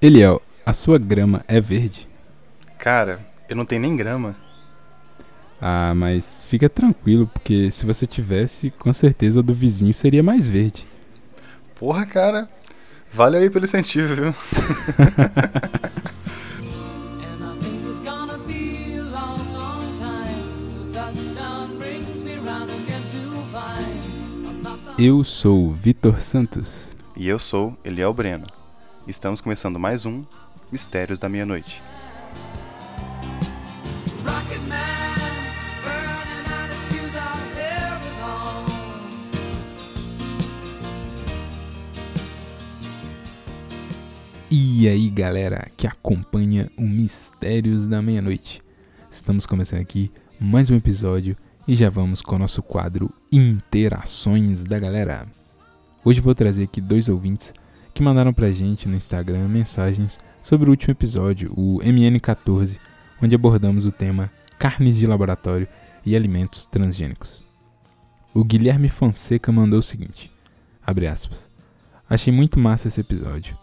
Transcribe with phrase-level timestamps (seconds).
[0.00, 2.08] Eliel, a sua grama é verde?
[2.78, 4.34] Cara, eu não tenho nem grama.
[5.60, 10.48] Ah, mas fica tranquilo, porque se você tivesse, com certeza a do vizinho seria mais
[10.48, 10.86] verde.
[11.78, 12.48] Porra, cara.
[13.12, 14.34] Vale aí pelo incentivo, viu?
[24.98, 26.94] Eu sou Vitor Santos.
[27.16, 28.46] e eu sou Eliel Breno.
[29.06, 30.24] Estamos começando mais um
[30.70, 31.82] Mistérios da Meia-Noite.
[44.50, 48.60] E aí, galera que acompanha o Mistérios da Meia-Noite.
[49.10, 54.78] Estamos começando aqui mais um episódio e já vamos com o nosso quadro Interações da
[54.78, 55.26] Galera.
[56.04, 57.54] Hoje vou trazer aqui dois ouvintes
[58.00, 62.78] que mandaram pra gente no Instagram mensagens sobre o último episódio, o MN14,
[63.22, 65.68] onde abordamos o tema carnes de laboratório
[66.02, 67.44] e alimentos transgênicos.
[68.32, 70.30] O Guilherme Fonseca mandou o seguinte:
[70.82, 71.46] abre aspas.
[72.08, 73.54] Achei muito massa esse episódio.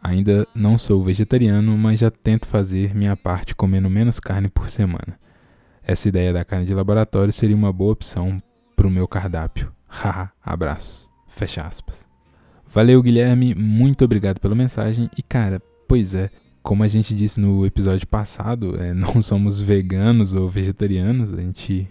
[0.00, 5.18] Ainda não sou vegetariano, mas já tento fazer minha parte comendo menos carne por semana.
[5.82, 8.40] Essa ideia da carne de laboratório seria uma boa opção
[8.76, 9.72] pro meu cardápio.
[9.90, 11.10] Haha, abraços.
[11.26, 12.11] Fecha aspas.
[12.72, 15.10] Valeu, Guilherme, muito obrigado pela mensagem.
[15.14, 16.30] E cara, pois é,
[16.62, 21.86] como a gente disse no episódio passado, é, não somos veganos ou vegetarianos, a gente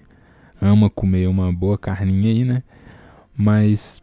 [0.59, 2.63] ama comer uma boa carninha aí, né?
[3.37, 4.01] Mas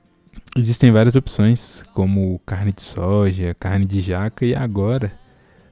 [0.57, 5.11] existem várias opções, como carne de soja, carne de jaca e agora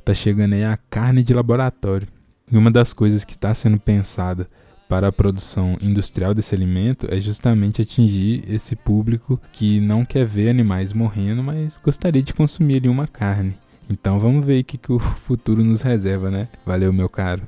[0.04, 2.08] tá chegando aí a carne de laboratório.
[2.50, 4.48] E uma das coisas que está sendo pensada
[4.88, 10.48] para a produção industrial desse alimento é justamente atingir esse público que não quer ver
[10.48, 13.56] animais morrendo, mas gostaria de consumir ali uma carne.
[13.90, 16.48] Então vamos ver o que, que o futuro nos reserva, né?
[16.64, 17.42] Valeu, meu caro.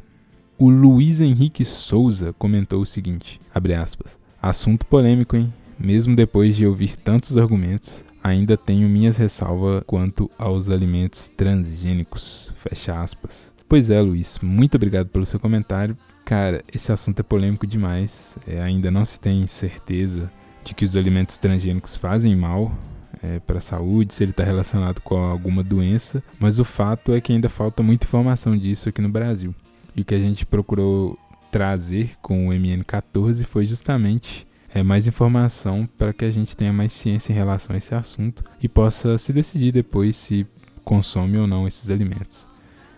[0.56, 5.52] O Luiz Henrique Souza comentou o seguinte, abre aspas, assunto polêmico, hein?
[5.78, 13.00] Mesmo depois de ouvir tantos argumentos, ainda tenho minhas ressalvas quanto aos alimentos transgênicos, fecha
[13.00, 13.52] aspas.
[13.68, 15.96] Pois é, Luiz, muito obrigado pelo seu comentário.
[16.28, 20.30] Cara, esse assunto é polêmico demais, é, ainda não se tem certeza
[20.62, 22.70] de que os alimentos transgênicos fazem mal
[23.22, 27.20] é, para a saúde, se ele está relacionado com alguma doença, mas o fato é
[27.22, 29.54] que ainda falta muita informação disso aqui no Brasil.
[29.96, 31.18] E o que a gente procurou
[31.50, 36.92] trazer com o MN14 foi justamente é, mais informação para que a gente tenha mais
[36.92, 40.46] ciência em relação a esse assunto e possa se decidir depois se
[40.84, 42.46] consome ou não esses alimentos.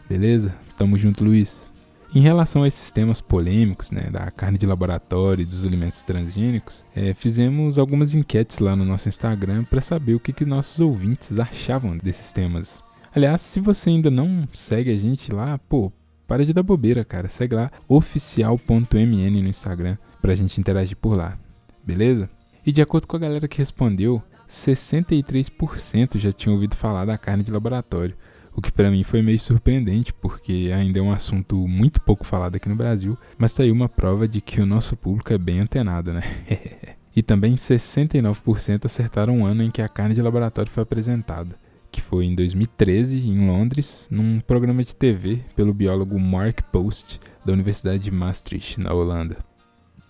[0.09, 0.53] Beleza?
[0.77, 1.70] Tamo junto, Luiz.
[2.13, 6.85] Em relação a esses temas polêmicos, né, da carne de laboratório e dos alimentos transgênicos,
[6.95, 11.39] é, fizemos algumas enquetes lá no nosso Instagram para saber o que, que nossos ouvintes
[11.39, 12.83] achavam desses temas.
[13.15, 15.93] Aliás, se você ainda não segue a gente lá, pô,
[16.27, 17.29] para de dar bobeira, cara.
[17.29, 21.37] Segue lá oficial.mn no Instagram pra gente interagir por lá.
[21.85, 22.31] Beleza?
[22.65, 27.43] E de acordo com a galera que respondeu, 63% já tinham ouvido falar da carne
[27.43, 28.17] de laboratório,
[28.55, 32.57] o que pra mim foi meio surpreendente, porque ainda é um assunto muito pouco falado
[32.57, 35.61] aqui no Brasil, mas tá aí uma prova de que o nosso público é bem
[35.61, 36.23] antenado, né?
[37.15, 41.57] e também 69% acertaram o ano em que a carne de laboratório foi apresentada,
[41.91, 47.53] que foi em 2013, em Londres, num programa de TV pelo biólogo Mark Post, da
[47.53, 49.50] Universidade de Maastricht, na Holanda.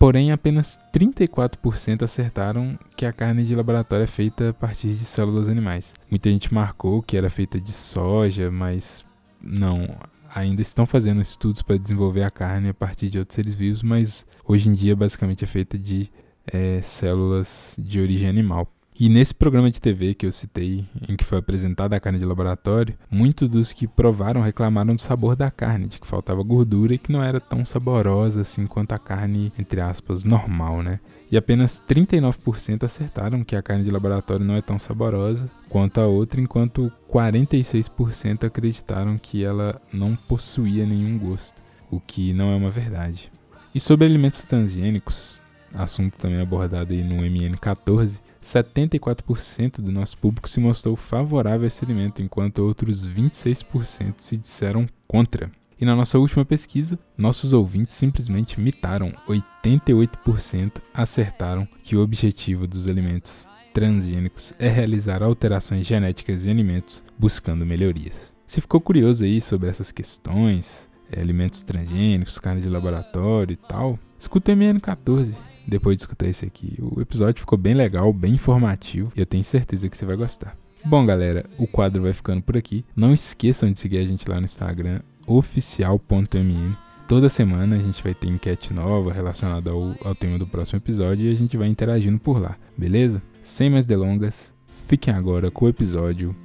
[0.01, 5.47] Porém, apenas 34% acertaram que a carne de laboratório é feita a partir de células
[5.47, 5.93] animais.
[6.09, 9.05] Muita gente marcou que era feita de soja, mas
[9.39, 9.95] não.
[10.33, 14.25] Ainda estão fazendo estudos para desenvolver a carne a partir de outros seres vivos, mas
[14.43, 16.09] hoje em dia basicamente é feita de
[16.51, 18.67] é, células de origem animal.
[19.01, 22.23] E nesse programa de TV que eu citei, em que foi apresentada a carne de
[22.23, 26.99] laboratório, muitos dos que provaram reclamaram do sabor da carne, de que faltava gordura e
[26.99, 30.99] que não era tão saborosa assim quanto a carne, entre aspas, normal, né?
[31.31, 36.05] E apenas 39% acertaram que a carne de laboratório não é tão saborosa quanto a
[36.05, 41.59] outra, enquanto 46% acreditaram que ela não possuía nenhum gosto,
[41.89, 43.31] o que não é uma verdade.
[43.73, 45.43] E sobre alimentos transgênicos,
[45.73, 51.85] assunto também abordado aí no MN14, 74% do nosso público se mostrou favorável a esse
[51.85, 55.51] alimento, enquanto outros 26% se disseram contra.
[55.79, 59.13] E na nossa última pesquisa, nossos ouvintes simplesmente mitaram.
[59.27, 67.65] 88% acertaram que o objetivo dos alimentos transgênicos é realizar alterações genéticas em alimentos buscando
[67.65, 68.35] melhorias.
[68.45, 73.97] Se ficou curioso aí sobre essas questões, é, alimentos transgênicos, carne de laboratório e tal,
[74.19, 76.77] escuta o MN14 depois de escutar esse aqui.
[76.79, 80.55] O episódio ficou bem legal, bem informativo e eu tenho certeza que você vai gostar.
[80.83, 82.83] Bom, galera, o quadro vai ficando por aqui.
[82.95, 86.75] Não esqueçam de seguir a gente lá no Instagram, oficial.mn.
[87.07, 91.27] Toda semana a gente vai ter enquete nova relacionada ao, ao tema do próximo episódio
[91.27, 93.21] e a gente vai interagindo por lá, beleza?
[93.43, 94.53] Sem mais delongas,
[94.87, 96.35] fiquem agora com o episódio.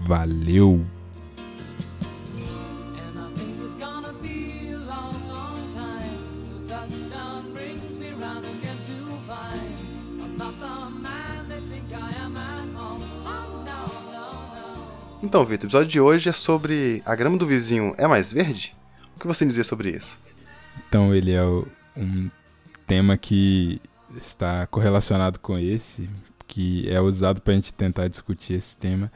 [0.00, 0.95] Valeu!
[15.22, 18.76] Então, Vitor, o episódio de hoje é sobre a grama do vizinho é mais verde?
[19.16, 20.20] O que você dizer sobre isso?
[20.86, 21.42] Então ele é
[21.96, 22.28] um
[22.86, 23.80] tema que
[24.14, 26.08] está correlacionado com esse,
[26.46, 29.10] que é usado para a gente tentar discutir esse tema,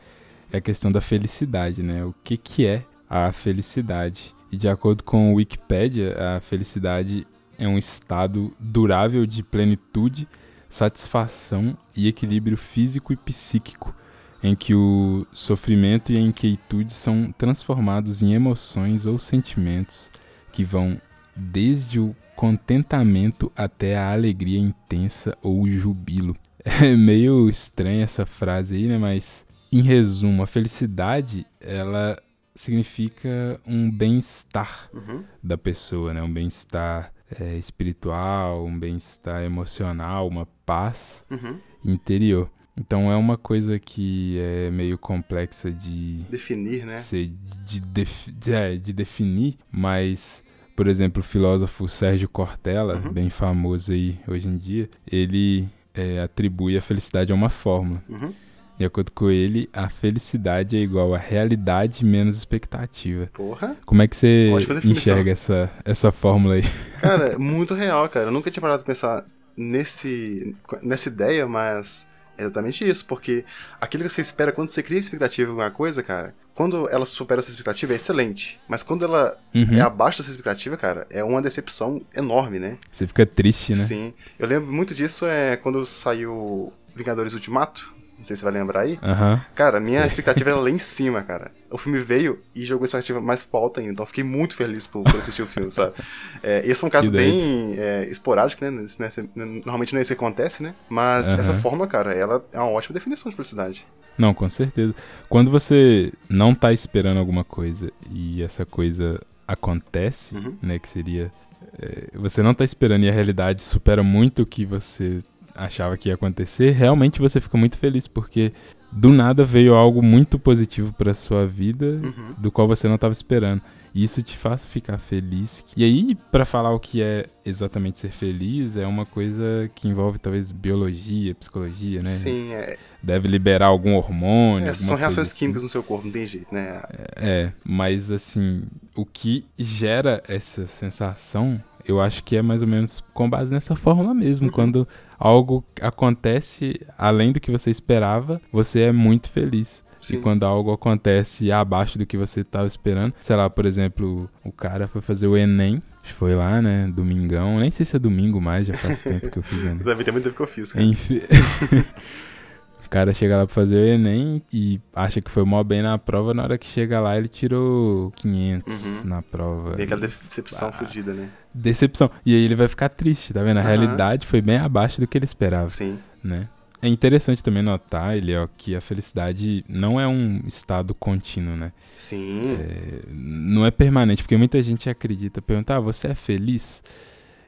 [0.51, 2.05] é a questão da felicidade, né?
[2.05, 4.35] O que, que é a felicidade?
[4.51, 7.27] E de acordo com o Wikipedia, a felicidade
[7.59, 10.27] é um estado durável de plenitude,
[10.69, 13.95] satisfação e equilíbrio físico e psíquico,
[14.43, 20.11] em que o sofrimento e a inquietude são transformados em emoções ou sentimentos
[20.53, 21.01] que vão
[21.37, 26.37] desde o contentamento até a alegria intensa ou o jubilo.
[26.63, 28.99] É meio estranha essa frase aí, né?
[28.99, 32.19] Mas, em resumo, a felicidade, ela
[32.55, 35.25] significa um bem-estar Uhum.
[35.43, 36.23] da pessoa, né?
[36.23, 41.59] Um bem-estar é, espiritual, um bem-estar emocional, uma paz Uhum.
[41.85, 42.51] interior.
[42.77, 46.99] Então é uma coisa que é meio complexa de Definir, né?
[46.99, 47.31] ser
[47.67, 50.43] de, def- de- é, de definir, mas,
[50.75, 53.13] por exemplo, o filósofo Sérgio Cortella, Uhum.
[53.13, 58.03] bem famoso aí hoje em dia, ele é, atribui a felicidade a uma fórmula.
[58.09, 58.33] Uhum.
[58.79, 63.29] De acordo com ele, a felicidade é igual a realidade menos expectativa.
[63.35, 63.77] Porra.
[63.85, 64.51] Como é que você
[64.87, 66.63] enxerga essa, essa fórmula aí?
[66.99, 68.29] Cara, muito real, cara.
[68.29, 72.09] Eu nunca tinha parado de pensar nesse, nessa ideia, mas
[72.41, 73.45] é exatamente isso, porque
[73.81, 77.41] aquilo que você espera quando você cria expectativa em alguma coisa, cara, quando ela supera
[77.41, 79.75] essa expectativa é excelente, mas quando ela Uhum.
[79.75, 82.77] é abaixo dessa expectativa, cara, é uma decepção enorme, né?
[82.93, 83.83] Você fica triste, né?
[83.83, 84.15] Sim.
[84.39, 88.81] Eu lembro muito disso é quando saiu Vingadores Ultimato, não sei se você vai lembrar
[88.81, 88.99] aí.
[89.03, 89.41] Aham.
[89.55, 91.51] Cara, minha expectativa era lá em cima, cara.
[91.71, 93.93] O filme veio e jogou a expectativa mais pro alto ainda.
[93.93, 95.95] Então eu fiquei muito feliz por, por assistir o filme, sabe?
[96.43, 98.71] É, esse foi um caso bem é, esporádico, né?
[98.71, 100.75] Nesse- nesse- Normalmente não é isso que acontece, né?
[100.89, 101.41] Mas Aham.
[101.41, 103.87] essa forma, cara, ela é uma ótima definição de felicidade.
[104.17, 104.95] Não, com certeza.
[105.29, 110.57] Quando você não tá esperando alguma coisa e essa coisa acontece, Uhum.
[110.63, 111.31] né, que seria
[111.79, 115.21] é, você não tá esperando e a realidade supera muito o que você
[115.55, 118.53] achava que ia acontecer, realmente você fica muito feliz porque
[118.93, 122.35] do nada veio algo muito positivo pra sua vida, Uhum.
[122.39, 123.63] do qual você não estava esperando.
[123.95, 125.65] E isso te faz ficar feliz.
[125.77, 130.19] E aí, pra falar o que é exatamente ser feliz, é uma coisa que envolve
[130.19, 132.11] talvez biologia, psicologia, né?
[132.11, 134.69] Sim, é, Deve liberar algum hormônio.
[134.69, 135.39] é, são reações assim.
[135.39, 136.83] químicas no seu corpo, não tem jeito, né?
[137.17, 138.63] É, mas assim,
[138.95, 143.75] o que gera essa sensação, eu acho que é mais ou menos com base nessa
[143.75, 144.47] fórmula mesmo.
[144.47, 144.53] Uhum.
[144.53, 144.89] Quando
[145.19, 149.85] algo acontece além do que você esperava, você é muito feliz.
[150.03, 150.21] E Sim.
[150.21, 154.89] quando algo acontece abaixo do que você estava esperando, sei lá, por exemplo, o cara
[154.89, 155.83] foi fazer o Enem,
[156.15, 159.43] foi lá, né, domingão, nem sei se é domingo mais, já faz tempo que eu
[159.43, 159.77] fiz o Enem.
[159.85, 160.85] Deve ter muito tempo que eu fiz, cara.
[160.85, 161.21] Enfim.
[162.85, 165.97] o cara chega lá pra fazer o Enem e acha que foi mó bem na
[165.99, 166.35] prova.
[166.35, 169.01] Na hora que chega lá, ele tirou 500 Uhum.
[169.09, 169.75] na prova.
[169.77, 171.29] Tem aquela E- decepção fodida, né?
[171.55, 172.11] Decepção.
[172.27, 173.59] E aí ele vai ficar triste, tá vendo?
[173.59, 173.69] A Aham.
[173.69, 175.99] realidade foi bem abaixo do que ele esperava, Sim.
[176.25, 176.49] né?
[176.83, 181.73] É interessante também notar, ele ó, que a felicidade não é um estado contínuo, né?
[181.95, 182.57] Sim.
[182.59, 186.83] É, não é permanente, porque muita gente acredita, pergunta, ah, você é feliz?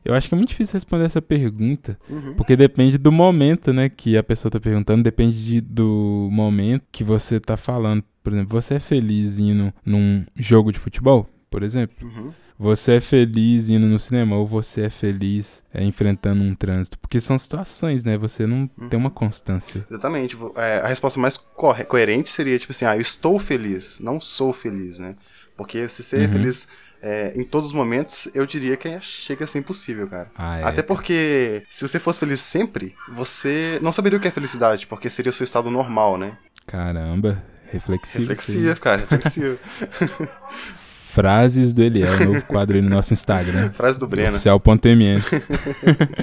[0.04, 2.34] Eu acho que é muito difícil responder essa pergunta, Uhum.
[2.34, 7.04] porque depende do momento, né, que a pessoa tá perguntando, depende de- do momento que
[7.04, 8.02] você tá falando.
[8.22, 11.96] Por exemplo, você é feliz indo num jogo de futebol, por exemplo?
[12.06, 12.32] Uhum.
[12.62, 16.96] Você é feliz indo no cinema ou você é feliz é, enfrentando um trânsito?
[16.96, 18.16] Porque são situações, né?
[18.16, 19.84] Você não tem uma constância.
[19.90, 20.38] Exatamente.
[20.54, 24.52] É, a resposta mais corre- coerente seria, tipo assim, ah, eu estou feliz, não sou
[24.52, 25.16] feliz, né?
[25.56, 26.32] Porque se ser Uhum.
[26.32, 26.68] feliz
[27.02, 30.30] é, em todos os momentos, eu diria que é- chega a ser impossível, cara.
[30.36, 30.62] Ah, é.
[30.62, 35.10] Até porque, se você fosse feliz sempre, você não saberia o que é felicidade, porque
[35.10, 36.38] seria o seu estado normal, né?
[36.64, 37.42] Caramba,
[37.72, 38.18] reflexivo.
[38.28, 39.58] Reflexivo, cara, reflexivo.
[41.12, 43.70] Frases do Eliel, novo quadro aí no nosso Instagram.
[43.74, 44.30] Frase do Breno.
[44.30, 45.20] Oficial.mn.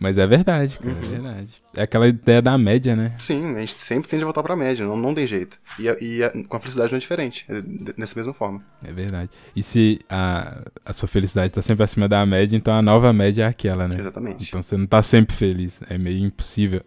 [0.00, 1.00] Mas é verdade, cara, Uhum.
[1.02, 1.54] é verdade.
[1.76, 3.14] É aquela ideia da média, né?
[3.18, 5.58] Sim, a gente sempre tende a voltar pra média, não, não tem jeito.
[5.78, 7.62] E, a- e a- com a felicidade não é diferente, é
[7.96, 8.60] nessa mesma forma.
[8.84, 9.30] É verdade.
[9.56, 13.44] E se a, a sua felicidade tá sempre acima da média, então a nova média
[13.44, 13.96] é aquela, né?
[13.98, 14.48] Exatamente.
[14.48, 15.80] Então você não tá sempre feliz.
[15.88, 16.82] É meio impossível.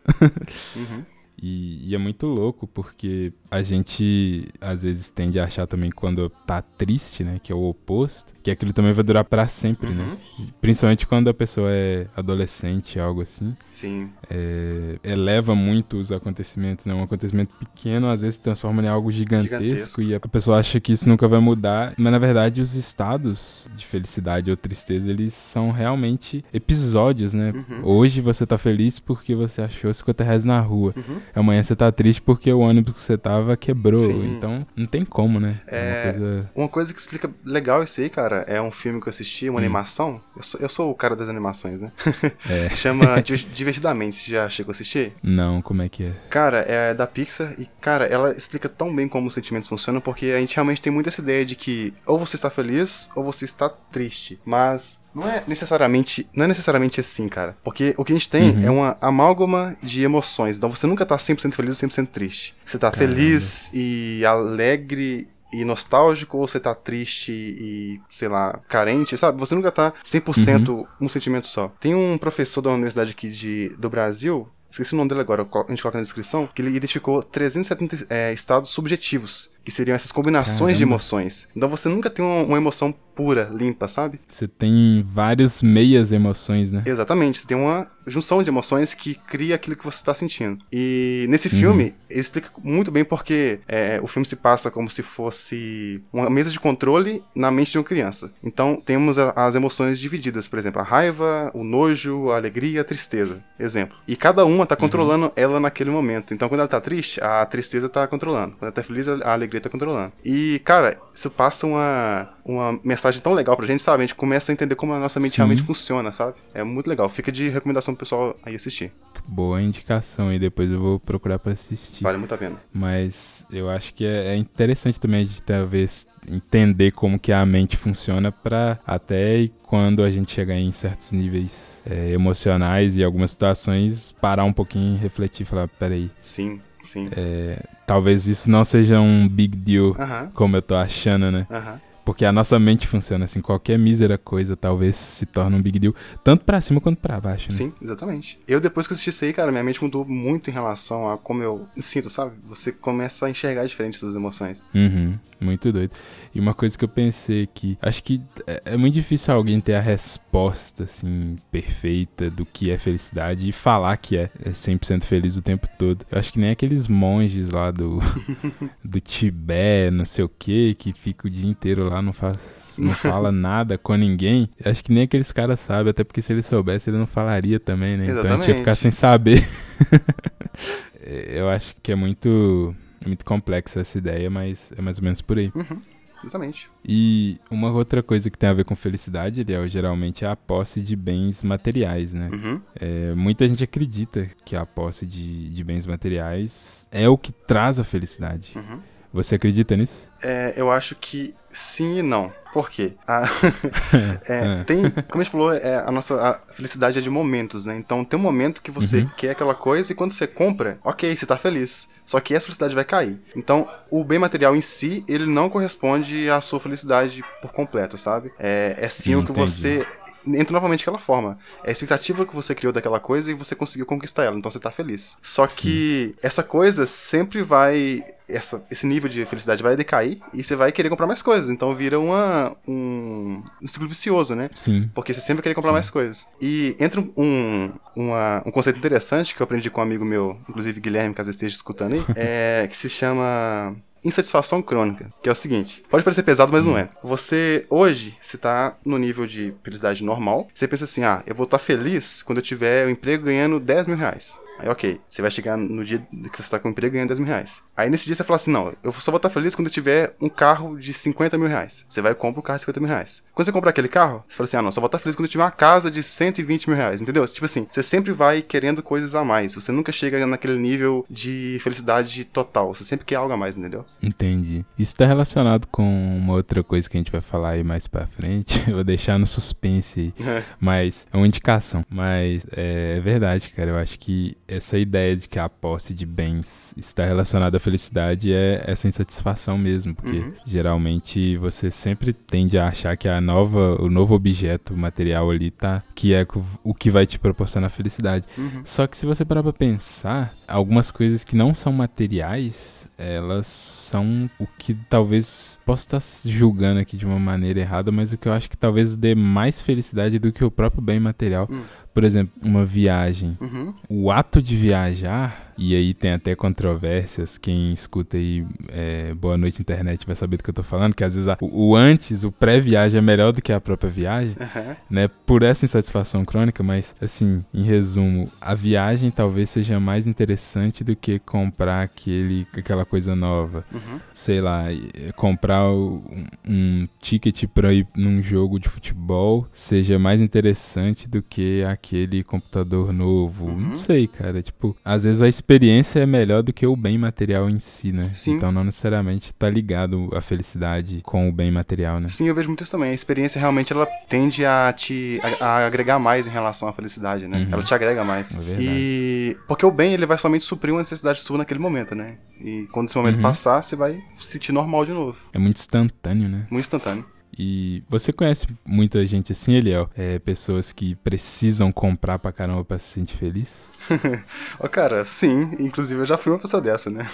[0.75, 1.03] Uhum.
[1.41, 6.29] E, e é muito louco porque a gente às vezes tende a achar também quando
[6.45, 7.39] tá triste, né?
[7.41, 10.17] Que é o oposto, que aquilo também vai durar pra sempre, né?
[10.39, 10.47] Uhum.
[10.59, 13.55] Principalmente quando a pessoa é adolescente, algo assim.
[13.71, 14.09] Sim.
[14.29, 16.93] é, eleva muito os acontecimentos, né?
[16.93, 20.01] Um acontecimento pequeno às vezes se transforma em algo gigantesco, Gigantesco.
[20.01, 23.85] e a pessoa acha que isso nunca vai mudar, mas na verdade os estados de
[23.85, 27.53] felicidade ou tristeza, eles são realmente episódios, né?
[27.53, 27.85] Uhum.
[27.85, 30.93] Hoje você tá feliz porque você achou 50 reais na rua.
[30.97, 31.19] Uhum.
[31.35, 34.01] Amanhã você tá triste porque o ônibus que você tava quebrou.
[34.01, 34.35] Sim.
[34.37, 35.61] Então não tem como, né?
[35.67, 36.49] É, uma coisa.
[36.55, 39.57] Uma coisa que explica legal isso aí, cara, é um filme que eu assisti, uma
[39.59, 39.63] Hum.
[39.63, 40.21] animação.
[40.35, 41.91] Eu sou, eu sou o cara das animações, né?
[42.49, 42.69] É.
[42.75, 44.29] Chama Di- Divertidamente.
[44.29, 45.13] Já chegou a assistir?
[45.23, 46.11] Não, como é que é?
[46.29, 50.27] Cara, é da Pixar e, cara, ela explica tão bem como os sentimentos funcionam, porque
[50.27, 53.45] a gente realmente tem muito essa ideia de que ou você está feliz ou você
[53.45, 54.39] está triste.
[54.45, 57.57] Mas não é necessariamente, não é necessariamente assim, cara.
[57.63, 58.63] Porque o que a gente tem Uhum.
[58.65, 60.57] é uma amálgama de emoções.
[60.57, 62.55] Então você nunca tá 100% feliz ou 100% triste.
[62.65, 63.15] Você tá Caramba.
[63.15, 69.39] feliz e alegre e nostálgico, ou você tá triste e, sei lá, carente, sabe?
[69.39, 71.69] Você nunca tá 100% um sentimento só.
[71.79, 75.69] Tem um professor da universidade aqui de, do Brasil, esqueci o nome dele agora, a
[75.69, 80.77] gente coloca na descrição, que ele identificou 370 é, estados subjetivos, que seriam essas combinações
[80.77, 80.93] de Caramba.
[80.93, 81.49] emoções.
[81.53, 84.21] Então você nunca tem uma, uma emoção pura, limpa, sabe?
[84.29, 86.83] Você tem várias meias emoções, né?
[86.85, 90.63] Exatamente, você tem uma junção de emoções que cria aquilo que você está sentindo.
[90.71, 95.01] E nesse filme, ele explica muito bem porque é, o filme se passa como se
[95.01, 98.31] fosse uma mesa de controle na mente de uma criança.
[98.43, 102.83] Então, temos a- as emoções divididas, por exemplo, a raiva, o nojo, a alegria, a
[102.83, 103.97] tristeza, exemplo.
[104.07, 106.33] E cada uma tá controlando ela naquele momento.
[106.35, 108.51] Então, quando ela tá triste, a tristeza tá controlando.
[108.53, 110.11] Quando ela tá feliz, a alegria tá controlando.
[110.23, 114.03] E, cara, isso passa uma, uma mensagem tão legal pra gente, sabe?
[114.03, 115.37] A gente começa a entender como a nossa mente Sim.
[115.37, 116.35] realmente funciona, sabe?
[116.53, 117.09] É muito legal.
[117.09, 118.91] Fica de recomendação pro pessoal aí assistir.
[119.27, 122.03] Boa indicação e depois eu vou procurar pra assistir.
[122.03, 122.55] Vale muito a pena.
[122.71, 127.45] Mas eu acho que é, é interessante também a gente talvez entender como que a
[127.45, 133.31] mente funciona pra até quando a gente chegar em certos níveis é, emocionais e algumas
[133.31, 137.09] situações parar um pouquinho e refletir e falar, peraí, Sim, sim.
[137.11, 141.45] é, talvez isso não seja um big deal Aham, como eu tô achando, né?
[141.51, 141.79] aham.
[142.05, 145.93] Porque a nossa mente funciona assim, qualquer mísera coisa talvez se torne um big deal,
[146.23, 147.57] tanto pra cima quanto pra baixo, né?
[147.57, 148.39] Sim, exatamente.
[148.47, 151.43] Eu, depois que assisti isso aí, cara, minha mente mudou muito em relação a como
[151.43, 152.31] eu sinto, sabe?
[152.47, 154.63] Você começa a enxergar diferente suas emoções.
[154.73, 155.91] Uhum, muito doido.
[156.33, 159.75] E uma coisa que eu pensei que acho que é, é muito difícil alguém ter
[159.75, 165.37] a resposta assim perfeita do que é felicidade e falar que é, é 100% feliz
[165.37, 166.05] o tempo todo.
[166.11, 167.99] Eu acho que nem aqueles monges lá do
[168.83, 172.91] do Tibete, não sei o que, que fica o dia inteiro lá não faz não
[172.91, 174.49] fala nada com ninguém.
[174.63, 177.97] Acho que nem aqueles caras sabem, até porque se ele soubesse ele não falaria também,
[177.97, 178.05] né?
[178.05, 178.59] Então a gente ia Exatamente.
[178.59, 179.47] ficar sem saber.
[181.09, 185.03] É, eu acho que é muito é muito complexa essa ideia, mas é mais ou
[185.03, 185.51] menos por aí.
[185.53, 185.81] Uhum,
[186.23, 186.69] exatamente.
[186.85, 190.81] E uma outra coisa que tem a ver com felicidade, Eliel, geralmente é a posse
[190.81, 192.29] de bens materiais, né?
[192.31, 192.61] Uhum.
[192.75, 197.79] É, muita gente acredita que a posse de, de bens materiais é o que traz
[197.79, 198.53] a felicidade.
[198.55, 198.79] Uhum.
[199.13, 200.11] Você acredita nisso?
[200.21, 202.31] É, eu acho que sim e não.
[202.57, 202.93] Por quê?
[203.07, 203.21] A-
[204.27, 204.63] é, É.
[204.63, 206.15] tem, como a gente falou, é, a nossa
[206.47, 207.77] a felicidade é de momentos, né?
[207.77, 209.09] Então tem um momento que você Uhum.
[209.15, 211.87] quer aquela coisa e quando você compra, ok, você tá feliz.
[212.03, 213.19] Só que essa felicidade vai cair.
[213.35, 218.31] Então, o bem material em si, ele não corresponde à sua felicidade por completo, sabe?
[218.39, 219.51] É, é sim o que Entendi.
[219.51, 219.85] você
[220.25, 221.37] entra novamente aquela forma.
[221.63, 224.59] É a expectativa que você criou daquela coisa e você conseguiu conquistar ela, então você
[224.59, 225.17] tá feliz.
[225.21, 228.03] Só que essa coisa sempre vai.
[228.29, 231.49] Essa, esse nível de felicidade vai decair e você vai querer comprar mais coisas.
[231.49, 234.49] Então vira uma, um, um ciclo vicioso, né?
[234.55, 234.89] Sim.
[234.93, 236.27] Porque você sempre querer comprar mais coisas.
[236.41, 240.79] E entra um, uma- um conceito interessante que eu aprendi com um amigo meu, inclusive
[240.79, 245.83] Guilherme, caso esteja escutando aí, é, que se chama insatisfação crônica, que é o seguinte,
[245.89, 246.87] pode parecer pesado, mas não é.
[247.03, 251.43] Você, hoje, você tá no nível de felicidade normal, você pensa assim, ah, eu vou
[251.43, 254.39] estar feliz quando eu tiver o emprego ganhando 10 mil reais.
[254.59, 255.99] Aí, ok, você vai chegar no dia
[256.31, 257.61] que você tá com o emprego ganhando 10 mil reais.
[257.75, 260.15] Aí, nesse dia, você fala assim, não, eu só vou estar feliz quando eu tiver
[260.21, 261.85] um carro de 50 mil reais.
[261.89, 263.23] Você vai e compra o carro de 50 mil reais.
[263.33, 265.25] Quando você comprar aquele carro, você fala assim, ah, não, só vou estar feliz quando
[265.25, 267.25] eu tiver uma casa de 120 mil reais, entendeu?
[267.27, 269.53] Tipo assim, você sempre vai querendo coisas a mais.
[269.53, 272.73] Você nunca chega naquele nível de felicidade total.
[272.73, 273.85] Você sempre quer algo a mais, entendeu?
[274.01, 274.65] Entendi.
[274.77, 275.83] Isso tá relacionado com
[276.17, 278.63] uma outra coisa que a gente vai falar aí mais pra frente.
[278.67, 280.43] Eu vou deixar no suspense aí.
[280.59, 281.85] Mas é uma indicação.
[281.89, 283.69] Mas é verdade, cara.
[283.69, 288.31] Eu acho que essa ideia de que a posse de bens está relacionada à felicidade
[288.31, 290.33] é essa insatisfação mesmo, porque Uhum.
[290.45, 295.83] geralmente você sempre tende a achar que a nova, o novo objeto material ali tá,
[295.93, 296.25] que é
[296.63, 298.25] o que vai te proporcionar felicidade.
[298.37, 298.61] Uhum.
[298.63, 304.29] Só que se você parar pra pensar, algumas coisas que não são materiais, elas são
[304.39, 308.33] o que talvez posso estar julgando aqui de uma maneira errada, mas o que eu
[308.33, 311.47] acho que talvez dê mais felicidade do que o próprio bem material.
[311.49, 311.61] Hum.
[311.97, 313.35] Por exemplo, uma viagem.
[313.41, 313.73] Uhum.
[313.89, 319.61] O ato de viajar, e aí tem até controvérsias, quem escuta aí é, Boa Noite
[319.61, 322.23] Internet vai saber do que eu tô falando, que às vezes a- o, o antes,
[322.23, 324.75] o pré-viagem é melhor do que a própria viagem Uhum.
[324.89, 330.83] né, por essa insatisfação crônica, mas assim, em resumo, a viagem talvez seja mais interessante
[330.83, 333.65] do que comprar aquele, aquela coisa nova.
[333.73, 333.99] Uhum.
[334.13, 336.03] Sei lá, eh, comprar o-
[336.47, 342.23] um, um ticket pra ir num jogo de futebol seja mais interessante do que aquele
[342.23, 343.45] computador novo.
[343.45, 343.69] Uhum.
[343.69, 344.41] Não sei, cara.
[344.41, 348.09] Tipo, às vezes a experiência é melhor do que o bem material em si, né?
[348.11, 348.33] Sim.
[348.33, 352.09] Então não necessariamente tá ligado a felicidade com o bem material, né?
[352.09, 352.91] Sim, eu vejo muito isso também.
[352.91, 357.29] A experiência realmente ela tende a te a, a agregar mais em relação à felicidade,
[357.29, 357.37] né?
[357.37, 357.47] Uhum.
[357.53, 358.35] Ela te agrega mais.
[358.35, 362.15] É e porque o bem ele vai somente suprir uma necessidade sua naquele momento, né?
[362.41, 363.21] E quando esse momento Uhum.
[363.21, 365.17] passar, você vai se sentir normal de novo.
[365.33, 366.45] É muito instantâneo, né?
[366.51, 367.05] Muito instantâneo.
[367.39, 369.87] E você conhece muita gente assim, Eliel?
[369.95, 373.71] É, pessoas que precisam comprar pra caramba pra se sentir feliz?
[374.59, 375.51] Ó, cara, sim.
[375.59, 377.07] Inclusive eu já fui uma pessoa dessa, né?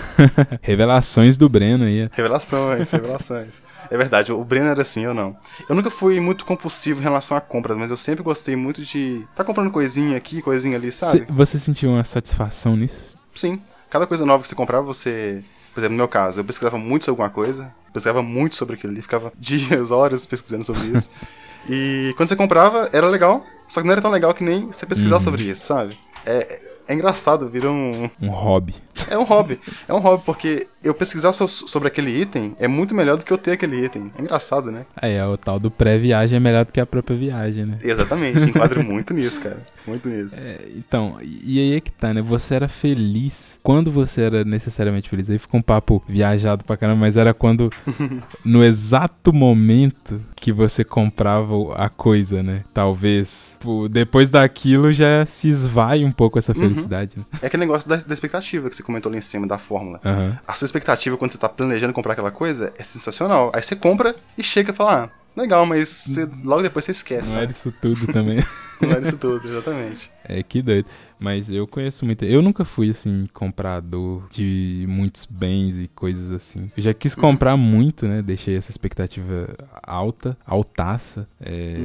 [0.62, 2.08] Revelações do Breno aí.
[2.12, 3.62] Revelações, revelações.
[3.90, 5.36] É verdade, o Breno era assim, eu não.
[5.68, 9.22] Eu nunca fui muito compulsivo em relação a compras, mas eu sempre gostei muito de
[9.34, 11.18] tá comprando coisinha aqui, coisinha ali, sabe?
[11.20, 13.16] Cê- você sentiu uma satisfação nisso?
[13.34, 13.60] Sim.
[13.90, 15.42] Cada coisa nova que você comprava, você.
[15.74, 18.92] Por exemplo, no meu caso, eu pesquisava muito sobre alguma coisa, pesquisava muito sobre aquilo
[18.92, 21.08] ali, ficava dias, horas pesquisando sobre isso.
[21.68, 24.86] e quando você comprava, era legal, só que não era tão legal que nem você
[24.86, 25.20] pesquisar Uhum.
[25.20, 25.98] sobre isso, sabe?
[26.26, 28.08] É, é engraçado, vira um.
[28.20, 28.74] Um hobby.
[29.10, 29.60] É um hobby.
[29.86, 33.32] É um hobby, porque eu pesquisar so- sobre aquele item é muito melhor do que
[33.32, 34.10] eu ter aquele item.
[34.18, 34.86] É engraçado, né?
[34.96, 37.78] Aí, é, o tal do pré-viagem é melhor do que a própria viagem, né?
[37.82, 39.60] Exatamente, enquadro muito nisso, cara.
[39.86, 40.36] Muito nisso.
[40.42, 42.20] É, então, e aí é que tá, né?
[42.20, 45.30] Você era feliz quando você era necessariamente feliz.
[45.30, 47.70] Aí ficou um papo viajado pra caramba, mas era quando,
[48.44, 52.64] no exato momento que você comprava a coisa, né?
[52.74, 56.60] Talvez, pô, depois daquilo já se esvai um pouco essa Uhum.
[56.62, 57.24] felicidade, né?
[57.42, 60.00] É aquele negócio da, da expectativa que você comentou ali em cima, da fórmula.
[60.04, 60.38] Aham.
[60.46, 63.50] A sua expectativa quando você tá planejando comprar aquela coisa é sensacional.
[63.54, 67.34] Aí você compra e chega e fala, ah, legal, mas você- logo depois você esquece.
[67.34, 68.44] Não era isso tudo também.
[68.80, 70.08] Não era isso tudo, exatamente.
[70.24, 70.86] É, que doido.
[71.18, 72.24] Mas eu conheço muito.
[72.24, 76.70] Eu nunca fui, assim, comprador de muitos bens e coisas assim.
[76.76, 78.22] Eu já quis comprar muito, né?
[78.22, 81.28] Deixei essa expectativa alta, altaça.
[81.40, 81.76] É,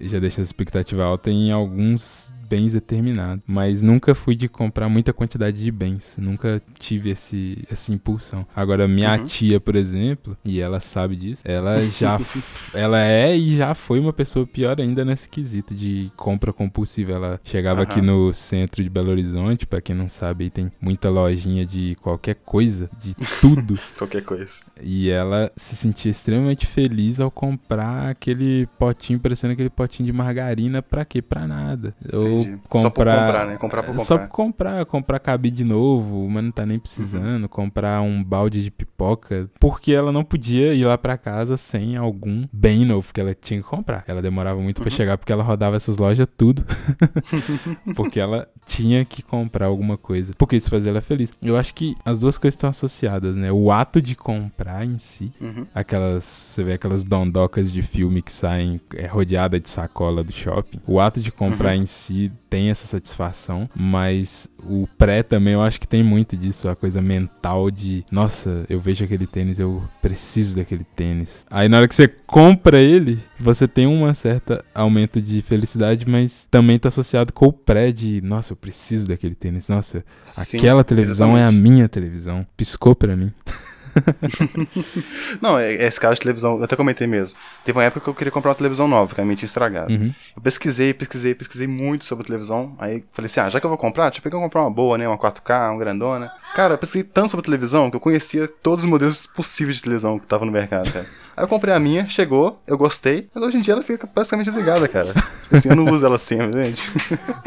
[0.00, 3.44] eu já deixei essa expectativa alta em alguns bens determinados.
[3.46, 6.16] Mas nunca fui de comprar muita quantidade de bens.
[6.20, 8.44] Nunca tive esse, essa impulsão.
[8.54, 9.26] Agora, minha Uhum.
[9.26, 12.18] tia, por exemplo, e ela sabe disso, ela já.
[12.74, 17.12] ela é e já foi uma pessoa pior ainda nesse quesito de compra compulsiva.
[17.12, 18.06] Ela chegava aqui Aham.
[18.26, 22.34] no centro de Belo Horizonte, pra quem não sabe, aí tem muita lojinha de qualquer
[22.34, 23.78] coisa, de tudo.
[23.96, 24.58] Qualquer coisa.
[24.82, 30.80] E ela se sentia extremamente feliz ao comprar aquele potinho, parecendo aquele potinho de margarina,
[30.82, 31.20] pra quê?
[31.20, 31.94] Pra nada.
[32.12, 32.60] Ou Entendi.
[32.68, 32.80] comprar.
[32.82, 33.56] Só por comprar, né?
[33.56, 34.28] Comprar por Só comprar.
[34.28, 39.48] por comprar, comprar cabide novo, mas não tá nem precisando, comprar um balde de pipoca,
[39.58, 43.60] porque ela não podia ir lá pra casa sem algum bem novo que ela tinha
[43.62, 44.04] que comprar.
[44.06, 44.96] Ela demorava muito pra Uhum.
[44.96, 46.64] chegar porque ela rodava essas lojas tudo.
[47.94, 50.32] porque ela tinha que comprar alguma coisa.
[50.36, 51.32] Porque isso fazia ela feliz.
[51.42, 53.50] Eu acho que as duas coisas estão associadas, né?
[53.52, 55.66] O ato de comprar em si, Uhum.
[55.74, 60.80] aquelas, você vê aquelas dondocas de filme que saem é, rodeada de sacola do shopping.
[60.86, 61.82] O ato de comprar Uhum.
[61.82, 66.68] em si tem essa satisfação, mas o pré também eu acho que tem muito disso,
[66.68, 71.46] a coisa mental de, nossa, eu vejo aquele tênis, eu preciso daquele tênis.
[71.50, 76.46] Aí na hora que você compra ele, você tem um certo aumento de felicidade, mas
[76.50, 80.82] também tá associado com o pré de, nossa, eu preciso daquele tênis, nossa, Sim, aquela
[80.82, 81.70] televisão é a exatamente.
[81.70, 82.46] minha televisão.
[82.56, 83.32] Piscou pra mim.
[85.40, 87.38] Não, é- esse caso de televisão, eu até comentei mesmo.
[87.64, 89.92] Teve uma época que eu queria comprar uma televisão nova, que a minha tinha estragado.
[89.92, 90.12] Uhum.
[90.36, 92.74] Eu pesquisei, pesquisei, pesquisei muito sobre televisão.
[92.78, 94.96] Aí falei assim: ah, já que eu vou comprar, deixa eu pegar comprar uma boa,
[94.98, 95.06] né?
[95.08, 96.30] Uma 4K, uma grandona.
[96.54, 100.18] Cara, eu pesquisei tanto sobre televisão que eu conhecia todos os modelos possíveis de televisão
[100.18, 101.06] que estavam no mercado, cara.
[101.40, 104.50] Aí eu comprei a minha, chegou, eu gostei, mas hoje em dia ela fica basicamente
[104.50, 105.14] desligada, cara.
[105.50, 106.82] Assim, eu não uso ela sempre, gente.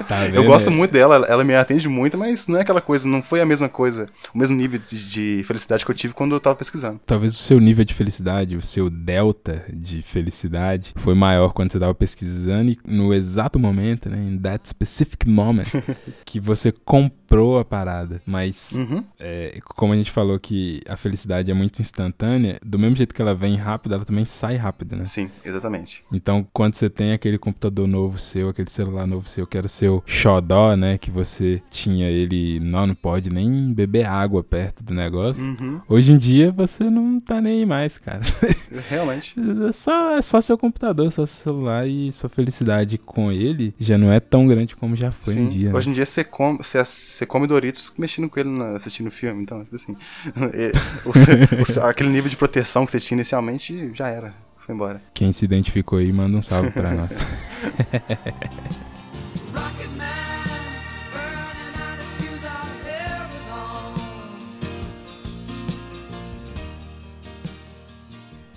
[0.08, 3.22] Tá Eu gosto muito dela, ela- me atende muito, mas não é aquela coisa, não
[3.22, 6.40] foi a mesma coisa, o mesmo nível de, de felicidade que eu tive quando eu
[6.40, 7.00] tava pesquisando.
[7.06, 11.78] Talvez o seu nível de felicidade, o seu delta de felicidade foi maior quando você
[11.78, 15.66] estava pesquisando e no exato momento, né, in that specific moment,
[16.26, 17.23] que você comprou
[17.60, 18.22] a parada.
[18.26, 19.04] Mas, Uhum.
[19.19, 23.22] é, como a gente falou que a felicidade é muito instantânea, do mesmo jeito que
[23.22, 25.06] ela vem rápido, ela também sai rápido, né?
[25.06, 26.04] Sim, exatamente.
[26.12, 30.04] Então, quando você tem aquele computador novo seu, aquele celular novo seu, que era seu
[30.06, 35.43] xodó, né, que você tinha ele, não, não pode nem beber água perto do negócio.
[35.43, 35.82] Uhum.
[35.88, 38.22] Hoje em dia você não tá nem mais, cara.
[38.89, 39.36] Realmente.
[39.67, 43.98] É só, é só seu computador, só seu celular e sua felicidade com ele já
[43.98, 45.46] não é tão grande como já foi Sim.
[45.46, 45.69] um dia.
[45.72, 45.78] né?
[45.78, 49.12] Hoje em dia você come, você, você come Doritos mexendo com ele na- assistindo o
[49.12, 49.96] filme, então, tipo assim.
[50.54, 50.72] é,
[51.06, 54.34] o o aquele nível de proteção que você tinha inicialmente já era.
[54.58, 55.02] Foi embora.
[55.14, 57.12] Quem se identificou aí, manda um salve pra nós.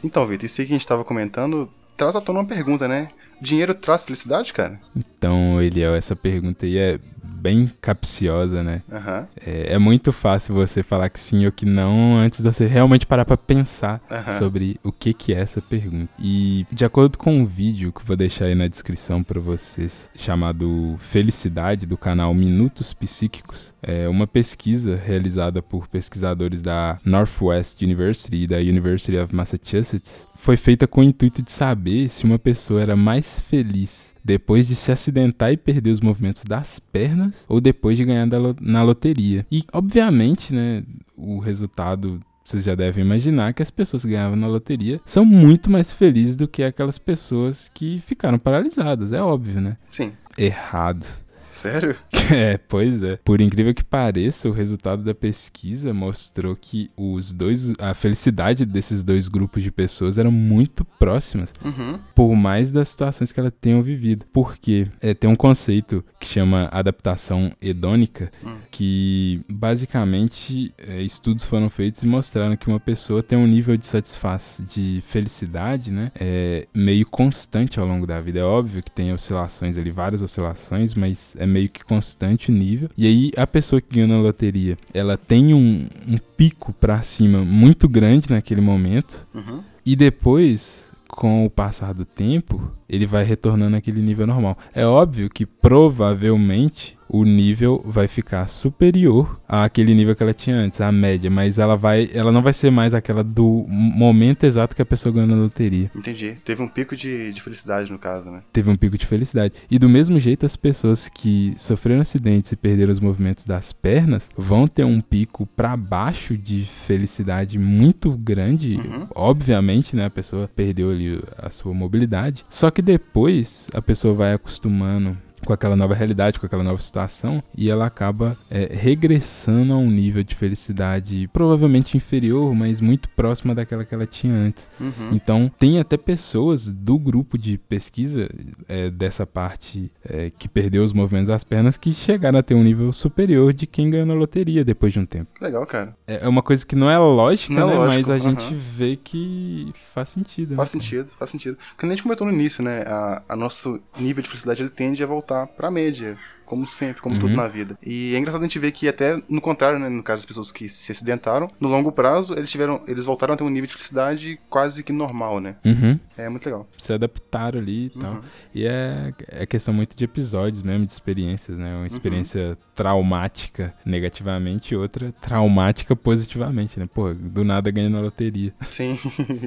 [0.05, 3.09] Então, Vitor, isso aí que a gente tava comentando traz à tona uma pergunta, né?
[3.41, 4.81] Dinheiro traz felicidade, cara?
[4.95, 7.01] Então, Eliel, essa pergunta aí é
[7.47, 8.83] bem capciosa, né?
[8.91, 9.29] Aham.
[9.47, 13.07] É, é muito fácil você falar que sim ou que não antes de você realmente
[13.07, 14.37] parar pra pensar Aham.
[14.37, 16.13] sobre o que que é essa pergunta.
[16.19, 20.11] E de acordo com um vídeo que eu vou deixar aí na descrição pra vocês,
[20.17, 28.39] chamado Felicidade do canal Minutos Psíquicos, é uma pesquisa realizada por pesquisadores da Northwest University
[28.39, 32.81] e da University of Massachusetts foi feita com o intuito de saber se uma pessoa
[32.81, 37.97] era mais feliz depois de se acidentar e perder os movimentos das pernas ou depois
[37.97, 38.27] de ganhar
[38.61, 39.47] na loteria.
[39.51, 40.83] E, obviamente, né,
[41.17, 45.69] o resultado vocês já devem imaginar que as pessoas que ganhavam na loteria são muito
[45.69, 49.77] mais felizes do que aquelas pessoas que ficaram paralisadas, é óbvio, né?
[49.89, 50.13] Sim.
[50.39, 51.07] Errado.
[51.57, 51.97] Sério?
[52.29, 53.17] É, pois é.
[53.25, 59.05] Por incrível que pareça, o resultado da pesquisa mostrou que os dois, a felicidade desses
[59.05, 62.01] dois grupos de pessoas eram muito próximas, Uhum.
[62.17, 64.25] Por mais das situações que elas tenham vivido.
[64.33, 68.57] Porque é, tem um conceito que chama adaptação hedônica, Hum.
[68.71, 73.87] que basicamente é, estudos foram feitos e mostraram que uma pessoa tem um nível de
[73.87, 78.39] satisfação, de felicidade, né, é meio constante ao longo da vida.
[78.41, 82.89] É óbvio que tem oscilações ali, várias oscilações, mas é meio que constante o nível.
[82.97, 87.45] E aí a pessoa que ganha na loteria, ela tem um, um pico pra cima
[87.45, 89.27] muito grande naquele momento.
[89.35, 89.63] Uhum.
[89.85, 90.86] E depois,
[91.17, 94.57] com o passar do tempo, ele vai retornando àquele nível normal.
[94.75, 100.81] É óbvio que provavelmente o nível vai ficar superior àquele nível que ela tinha antes,
[100.81, 104.83] a média, mas ela vai, ela não vai ser mais aquela do momento exato que
[104.83, 105.91] a pessoa ganhou na loteria.
[105.95, 106.37] Entendi.
[106.45, 108.43] Teve um pico de, de felicidade no caso, né?
[108.53, 109.55] Teve um pico de felicidade.
[109.71, 114.29] E do mesmo jeito, as pessoas que sofreram acidentes e perderam os movimentos das pernas
[114.37, 118.77] vão ter um pico pra baixo de felicidade muito grande.
[118.77, 119.07] Uhum.
[119.15, 120.07] Obviamente, né?
[120.07, 122.45] A pessoa perdeu ali a sua mobilidade.
[122.49, 125.17] Só que depois a pessoa vai acostumando
[125.47, 129.91] com aquela nova realidade, com aquela nova situação, e ela acaba é, regressando a um
[129.91, 134.69] nível de felicidade provavelmente inferior, mas muito próxima daquela que ela tinha antes.
[134.79, 135.11] Uhum.
[135.13, 138.29] Então, tem até pessoas do grupo de pesquisa
[138.69, 142.63] é, dessa parte é, que perdeu os movimentos das pernas que chegaram a ter um
[142.63, 145.31] nível superior de quem ganhou na loteria depois de um tempo.
[145.41, 145.97] Legal, cara.
[146.07, 147.79] É é uma coisa que não é lógica, Não é né?
[147.79, 148.41] lógico, Mas a aham.
[148.41, 150.51] gente vê que faz sentido.
[150.51, 150.57] né?
[150.57, 151.57] Faz sentido, faz sentido.
[151.57, 152.83] Porque nem a gente comentou no início, né?
[152.87, 156.17] A, a nosso nível de felicidade ele tende a voltar pra média.
[156.47, 157.21] Como sempre, como Uhum.
[157.21, 157.77] tudo na vida.
[157.83, 159.89] E é engraçado a gente ver que até no contrário, né?
[159.89, 162.81] No caso das pessoas que se acidentaram, no longo prazo, eles tiveram.
[162.87, 165.57] Eles voltaram a ter um nível de felicidade quase que normal, né?
[165.65, 165.99] Uhum.
[166.17, 166.67] É muito legal.
[166.79, 168.13] Se adaptaram ali e tal.
[168.15, 168.21] Uhum.
[168.55, 171.75] E é, é questão muito de episódios mesmo, de experiências, né?
[171.77, 176.89] Uma experiência traumática negativamente e outra traumática positivamente, né?
[176.93, 178.55] Pô, do nada ganha na loteria.
[178.71, 178.99] Sim.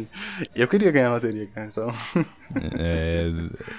[0.56, 1.68] Eu queria ganhar a loteria, cara.
[1.72, 1.94] Então.
[2.78, 3.30] É,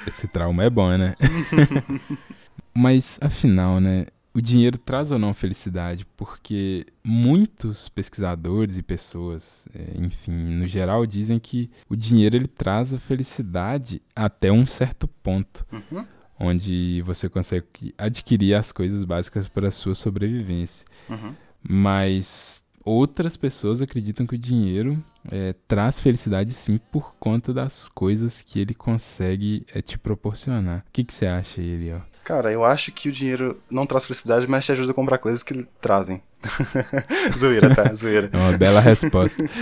[0.06, 1.14] esse trauma é bom, né?
[2.74, 4.06] Mas afinal, né?
[4.32, 6.06] O dinheiro traz ou não felicidade?
[6.16, 12.94] Porque muitos pesquisadores e pessoas, é, enfim, no geral, dizem que o dinheiro ele traz
[12.94, 16.06] a felicidade até um certo ponto, Uhum.
[16.38, 20.86] onde você consegue adquirir as coisas básicas para a sua sobrevivência.
[21.08, 21.34] Uhum.
[21.60, 28.42] Mas outras pessoas acreditam que o dinheiro é, traz felicidade sim por conta das coisas
[28.42, 30.84] que ele consegue é, te proporcionar.
[30.86, 32.02] O que, que você acha aí, Eliel?
[32.24, 35.42] Cara, eu acho que o dinheiro não traz felicidade, mas te ajuda a comprar coisas
[35.42, 36.22] que trazem.
[37.36, 37.92] zoeira, tá?
[37.94, 38.30] Zoeira.
[38.32, 39.42] É uma bela resposta.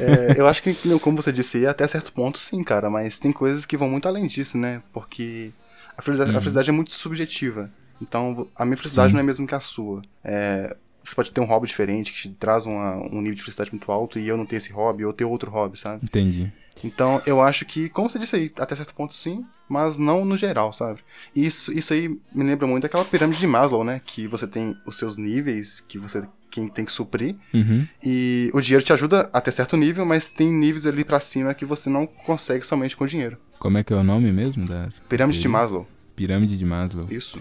[0.00, 3.64] É, eu acho que, como você disse, até certo ponto, sim, cara, mas tem coisas
[3.64, 4.82] que vão muito além disso, né?
[4.92, 5.50] Porque
[5.96, 7.70] A felicidade, a felicidade é muito subjetiva.
[8.00, 9.14] Então, a minha felicidade Sim.
[9.14, 10.02] não é mesmo que a sua.
[10.22, 13.70] É, você pode ter um hobby diferente que te traz uma- um nível de felicidade
[13.72, 16.04] muito alto e eu não ter esse hobby, ou ter outro hobby, sabe?
[16.04, 16.52] Entendi.
[16.84, 20.36] Então, eu acho que, como você disse aí, até certo ponto sim, mas não no
[20.36, 21.00] geral, sabe?
[21.34, 24.00] Isso, isso aí me lembra muito aquela pirâmide de Maslow, né?
[24.04, 27.86] Que você tem os seus níveis que você quem tem que suprir Uhum.
[28.02, 31.64] e o dinheiro te ajuda até certo nível, mas tem níveis ali pra cima que
[31.66, 33.36] você não consegue somente com dinheiro.
[33.58, 35.46] Como é que é o nome mesmo da Pirâmide de.
[35.48, 37.06] Maslow, pirâmide de Maslow?
[37.10, 37.38] isso.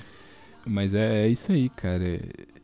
[0.65, 2.19] Mas é, é isso aí, cara.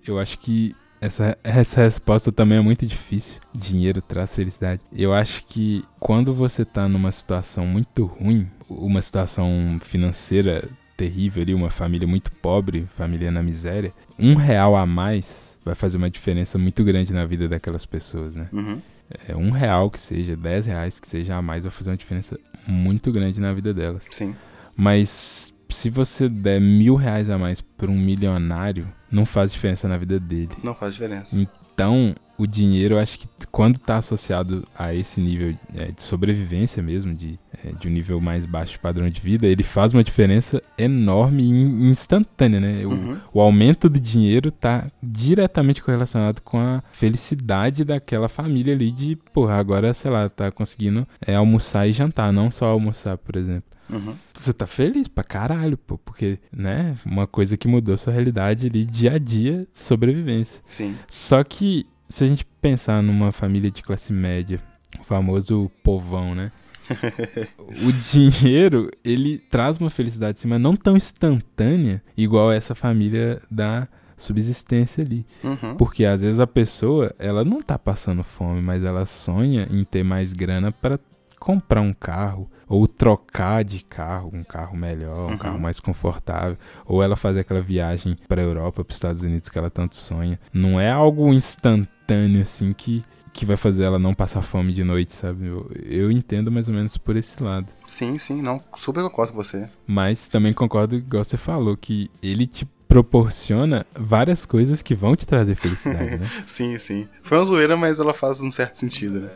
[0.06, 3.42] Eu acho que essa, essa resposta também é muito difícil.
[3.58, 4.82] Dinheiro traz felicidade.
[4.94, 11.54] Eu acho que quando você tá numa situação muito ruim, uma situação financeira terrível ali,
[11.54, 16.58] uma família muito pobre, família na miséria, um real a mais vai fazer uma diferença
[16.58, 18.48] muito grande na vida daquelas pessoas, né?
[18.54, 18.82] Uhum.
[19.28, 22.40] É um real que seja, dez reais que seja a mais vai fazer uma diferença
[22.66, 24.08] muito grande na vida delas.
[24.10, 24.34] Sim.
[24.76, 29.98] Mas se você der mil reais a mais pra um milionário, não faz diferença na
[29.98, 30.50] vida dele.
[30.64, 31.42] Não faz diferença.
[31.74, 36.82] Então, o dinheiro, eu acho que quando tá associado a esse nível é, de sobrevivência
[36.84, 40.04] mesmo, de, é, de um nível mais baixo de padrão de vida, ele faz uma
[40.04, 42.86] diferença enorme e in- instantânea, né?
[42.86, 43.18] O, Uhum.
[43.34, 49.56] o aumento do dinheiro tá diretamente correlacionado com a felicidade daquela família ali de, porra,
[49.56, 54.16] agora, sei lá, tá conseguindo é, almoçar e jantar, não só almoçar, por exemplo Uhum.
[54.34, 58.86] você tá feliz pra caralho, pô, porque, né, uma coisa que mudou sua realidade ali
[58.86, 60.62] dia a dia, sobrevivência.
[60.66, 60.96] Sim.
[61.08, 64.62] Só que se a gente pensar numa família de classe média,
[65.00, 66.52] o famoso povão, né?
[67.58, 73.88] o dinheiro, ele traz uma felicidade, sim, mas não tão instantânea igual essa família da
[74.18, 75.26] subsistência ali.
[75.44, 75.76] Uhum.
[75.76, 80.04] Porque às vezes a pessoa, ela não tá passando fome, mas ela sonha em ter
[80.04, 81.00] mais grana para
[81.44, 85.38] comprar um carro ou trocar de carro, um carro melhor, um Uhum.
[85.38, 89.58] carro mais confortável, ou ela fazer aquela viagem para Europa, para os Estados Unidos que
[89.60, 90.40] ela tanto sonha.
[90.54, 93.04] Não é algo instantâneo assim que
[93.34, 95.48] que vai fazer ela não passar fome de noite, sabe?
[95.48, 97.66] Eu, eu entendo mais ou menos por esse lado.
[97.88, 99.68] Sim, sim, não, super concordo com você.
[99.88, 105.26] Mas também concordo, igual você falou, que ele te proporciona várias coisas que vão te
[105.26, 106.28] trazer felicidade, né?
[106.46, 107.08] Sim, sim.
[107.24, 109.30] Foi uma zoeira, mas ela faz um certo sentido, né?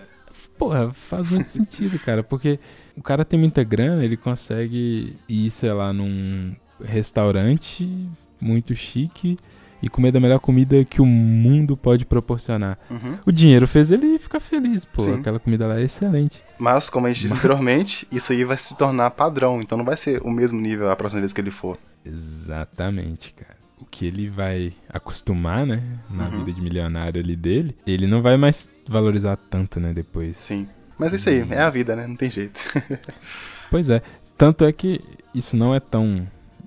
[0.58, 2.60] Porra, faz muito sentido, cara, porque
[2.96, 8.08] o cara tem muita grana, ele consegue ir, sei lá, num restaurante
[8.42, 9.38] muito chique
[9.82, 12.80] e comer da melhor comida que o mundo pode proporcionar.
[12.90, 13.20] Uhum.
[13.28, 15.20] O dinheiro fez ele ficar feliz, pô, Sim.
[15.20, 16.44] aquela comida lá é excelente.
[16.58, 19.86] Mas, como a gente disse Mas- anteriormente, isso aí vai se tornar padrão, então não
[19.86, 21.78] vai ser o mesmo nível a próxima vez que ele for.
[22.04, 23.57] Exatamente, cara.
[23.80, 26.40] O que ele vai acostumar, né, na Uhum.
[26.40, 30.38] vida de milionário ali dele, ele não vai mais valorizar tanto, né, depois.
[30.38, 30.68] Sim.
[30.98, 32.08] Mas é isso aí, é a vida, né?
[32.08, 32.60] Não tem jeito.
[33.70, 34.02] Pois é.
[34.38, 35.02] Tanto é que
[35.36, 36.26] isso não é tão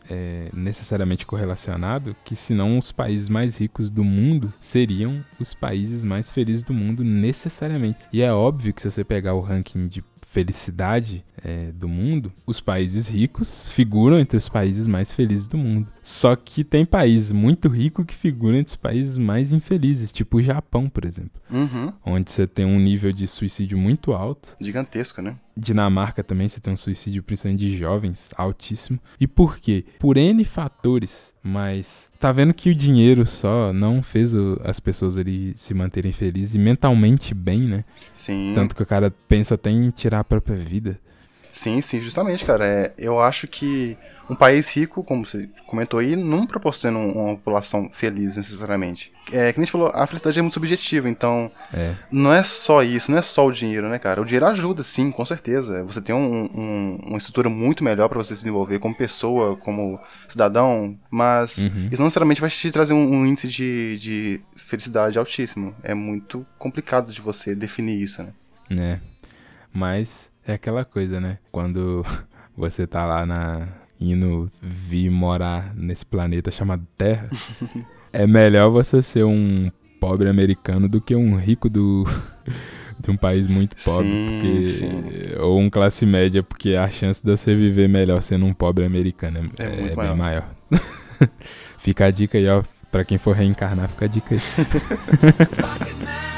[0.09, 6.31] é, necessariamente correlacionado que senão os países mais ricos do mundo seriam os países mais
[6.31, 7.99] felizes do mundo necessariamente.
[8.13, 12.61] E é óbvio que se você pegar o ranking de felicidade é, do mundo, os
[12.61, 15.89] países ricos figuram entre os países mais felizes do mundo.
[16.01, 20.43] Só que tem países muito ricos que figuram entre os países mais infelizes, tipo o
[20.43, 21.93] Japão, por exemplo, Uhum.
[22.07, 24.57] onde você tem um nível de suicídio muito alto.
[24.61, 25.37] Gigantesco, né?
[25.57, 28.99] Dinamarca também você tem um suicídio principalmente de jovens altíssimo.
[29.21, 29.85] E por quê?
[29.99, 35.17] Por N fatores, mas tá vendo que o dinheiro só não fez o- as pessoas
[35.17, 37.85] ali se manterem felizes e mentalmente bem, né?
[38.15, 38.53] Sim.
[38.55, 40.99] Tanto que o cara pensa até em tirar a própria vida.
[41.53, 42.65] Sim, sim, justamente, cara.
[42.67, 43.99] É, eu acho que
[44.31, 49.13] um país rico, como você comentou aí, não proporciona um- uma população feliz necessariamente.
[49.33, 52.83] É, que a gente falou, a felicidade é muito subjetiva, então É, não é só
[52.83, 54.21] isso, não é só o dinheiro, né, cara?
[54.21, 55.85] O dinheiro ajuda, sim, com certeza.
[55.85, 60.01] Você tem um- um- uma estrutura muito melhor pra você se desenvolver como pessoa, como
[60.27, 61.89] cidadão, mas Uhum.
[61.91, 65.75] isso não necessariamente vai te trazer um, um índice de, de felicidade altíssimo.
[65.83, 68.33] É muito complicado de você definir isso, né?
[68.71, 69.01] né?
[69.73, 71.39] Mas é aquela coisa, né?
[71.53, 72.05] Quando
[72.57, 73.69] você tá lá na
[74.01, 77.29] indo vir morar nesse planeta chamado Terra,
[78.13, 82.05] é melhor você ser um pobre americano do que um rico do
[82.99, 85.03] de um país muito pobre, Sim, porque sim.
[85.39, 89.51] ou um classe média, porque a chance de você viver melhor sendo um pobre americano
[89.59, 89.97] é, É é maior.
[90.09, 90.45] bem maior.
[91.79, 94.41] fica a dica aí, ó, Pra quem for reencarnar, fica a dica aí.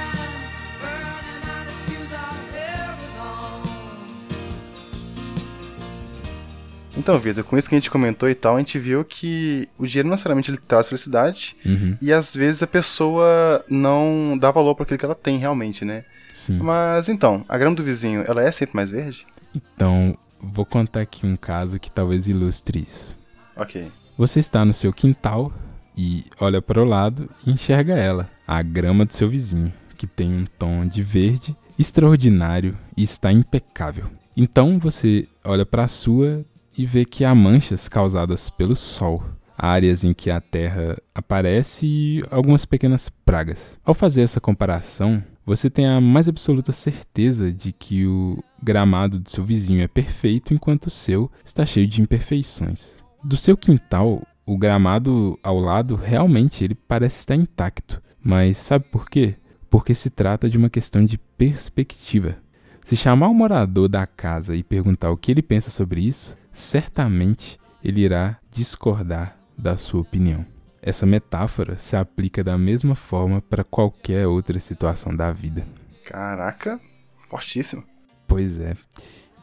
[7.03, 9.85] Então, Vitor, com isso que a gente comentou e tal, a gente viu que o
[9.85, 14.77] dinheiro não necessariamente ele traz felicidade Uhum, e às vezes a pessoa não dá valor
[14.77, 16.05] para aquilo que ela tem realmente, né?
[16.33, 16.59] sim.
[16.59, 19.27] Mas então, a grama do vizinho, ela é sempre mais verde?
[19.53, 23.19] Então, vou contar aqui um caso que talvez ilustre isso.
[23.57, 23.91] Ok.
[24.17, 25.53] Você está no seu quintal
[25.97, 30.33] e olha para o lado e enxerga ela, a grama do seu vizinho, que tem
[30.33, 34.07] um tom de verde extraordinário e está impecável.
[34.37, 36.45] Então você olha para a sua
[36.77, 39.23] e vê que há manchas causadas pelo sol,
[39.57, 43.79] áreas em que a terra aparece e algumas pequenas pragas.
[43.85, 49.31] Ao fazer essa comparação, você tem a mais absoluta certeza de que o gramado do
[49.31, 53.03] seu vizinho é perfeito enquanto o seu está cheio de imperfeições.
[53.25, 59.09] Do seu quintal, o gramado ao lado realmente ele parece estar intacto, mas sabe por
[59.09, 59.37] quê?
[59.69, 62.37] Porque se trata de uma questão de perspectiva.
[62.85, 67.59] Se chamar o morador da casa e perguntar o que ele pensa sobre isso, certamente
[67.83, 70.45] ele irá discordar da sua opinião.
[70.81, 75.65] Essa metáfora se aplica da mesma forma para qualquer outra situação da vida.
[76.05, 76.81] Caraca,
[77.29, 77.85] fortíssimo.
[78.27, 78.75] Pois é.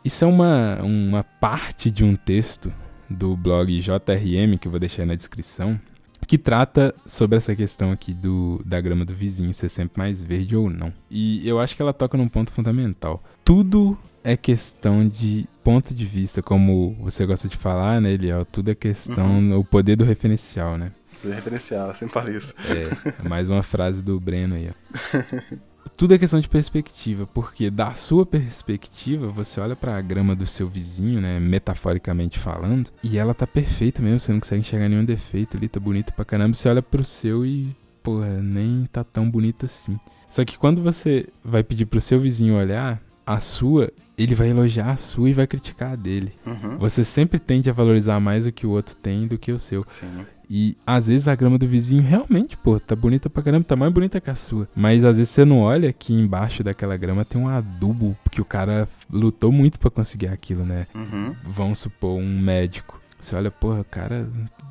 [0.03, 2.71] Isso é uma, uma parte de um texto
[3.09, 5.79] do blog JRM, que eu vou deixar aí na descrição,
[6.27, 10.55] que trata sobre essa questão aqui do, da grama do vizinho ser sempre mais verde
[10.55, 10.93] ou não.
[11.09, 13.23] E eu acho que ela toca num ponto fundamental.
[13.49, 18.45] Tudo é questão de ponto de vista, como você gosta de falar, né, Eliel?
[18.45, 20.91] Tudo é questão, o poder do referencial, né?
[21.23, 22.53] Do referencial, eu sempre falo isso.
[22.67, 25.31] É, mais uma frase do Breno aí, ó.
[25.97, 30.67] Tudo é questão de perspectiva, porque da sua perspectiva, você olha pra grama do seu
[30.67, 35.57] vizinho, né, metaforicamente falando, e ela tá perfeita mesmo, você não consegue enxergar nenhum defeito
[35.57, 36.53] ali, tá bonita pra caramba.
[36.53, 39.99] Você olha pro seu e, porra, nem tá tão bonita assim.
[40.29, 44.89] Só que quando você vai pedir pro seu vizinho olhar a sua, ele vai elogiar
[44.89, 46.33] a sua e vai criticar a dele.
[46.43, 46.79] Uhum.
[46.79, 49.85] Você sempre tende a valorizar mais o que o outro tem do que o seu.
[49.87, 50.25] Sim.
[50.49, 53.93] E às vezes a grama do vizinho realmente, pô, tá bonita pra caramba, tá mais
[53.93, 54.67] bonita que a sua.
[54.75, 58.45] Mas às vezes você não olha que embaixo daquela grama tem um adubo que o
[58.45, 60.87] cara lutou muito pra conseguir aquilo, né?
[60.95, 61.35] Uhum.
[61.43, 62.98] Vamos supor, um médico.
[63.19, 64.27] Você olha, porra, o cara,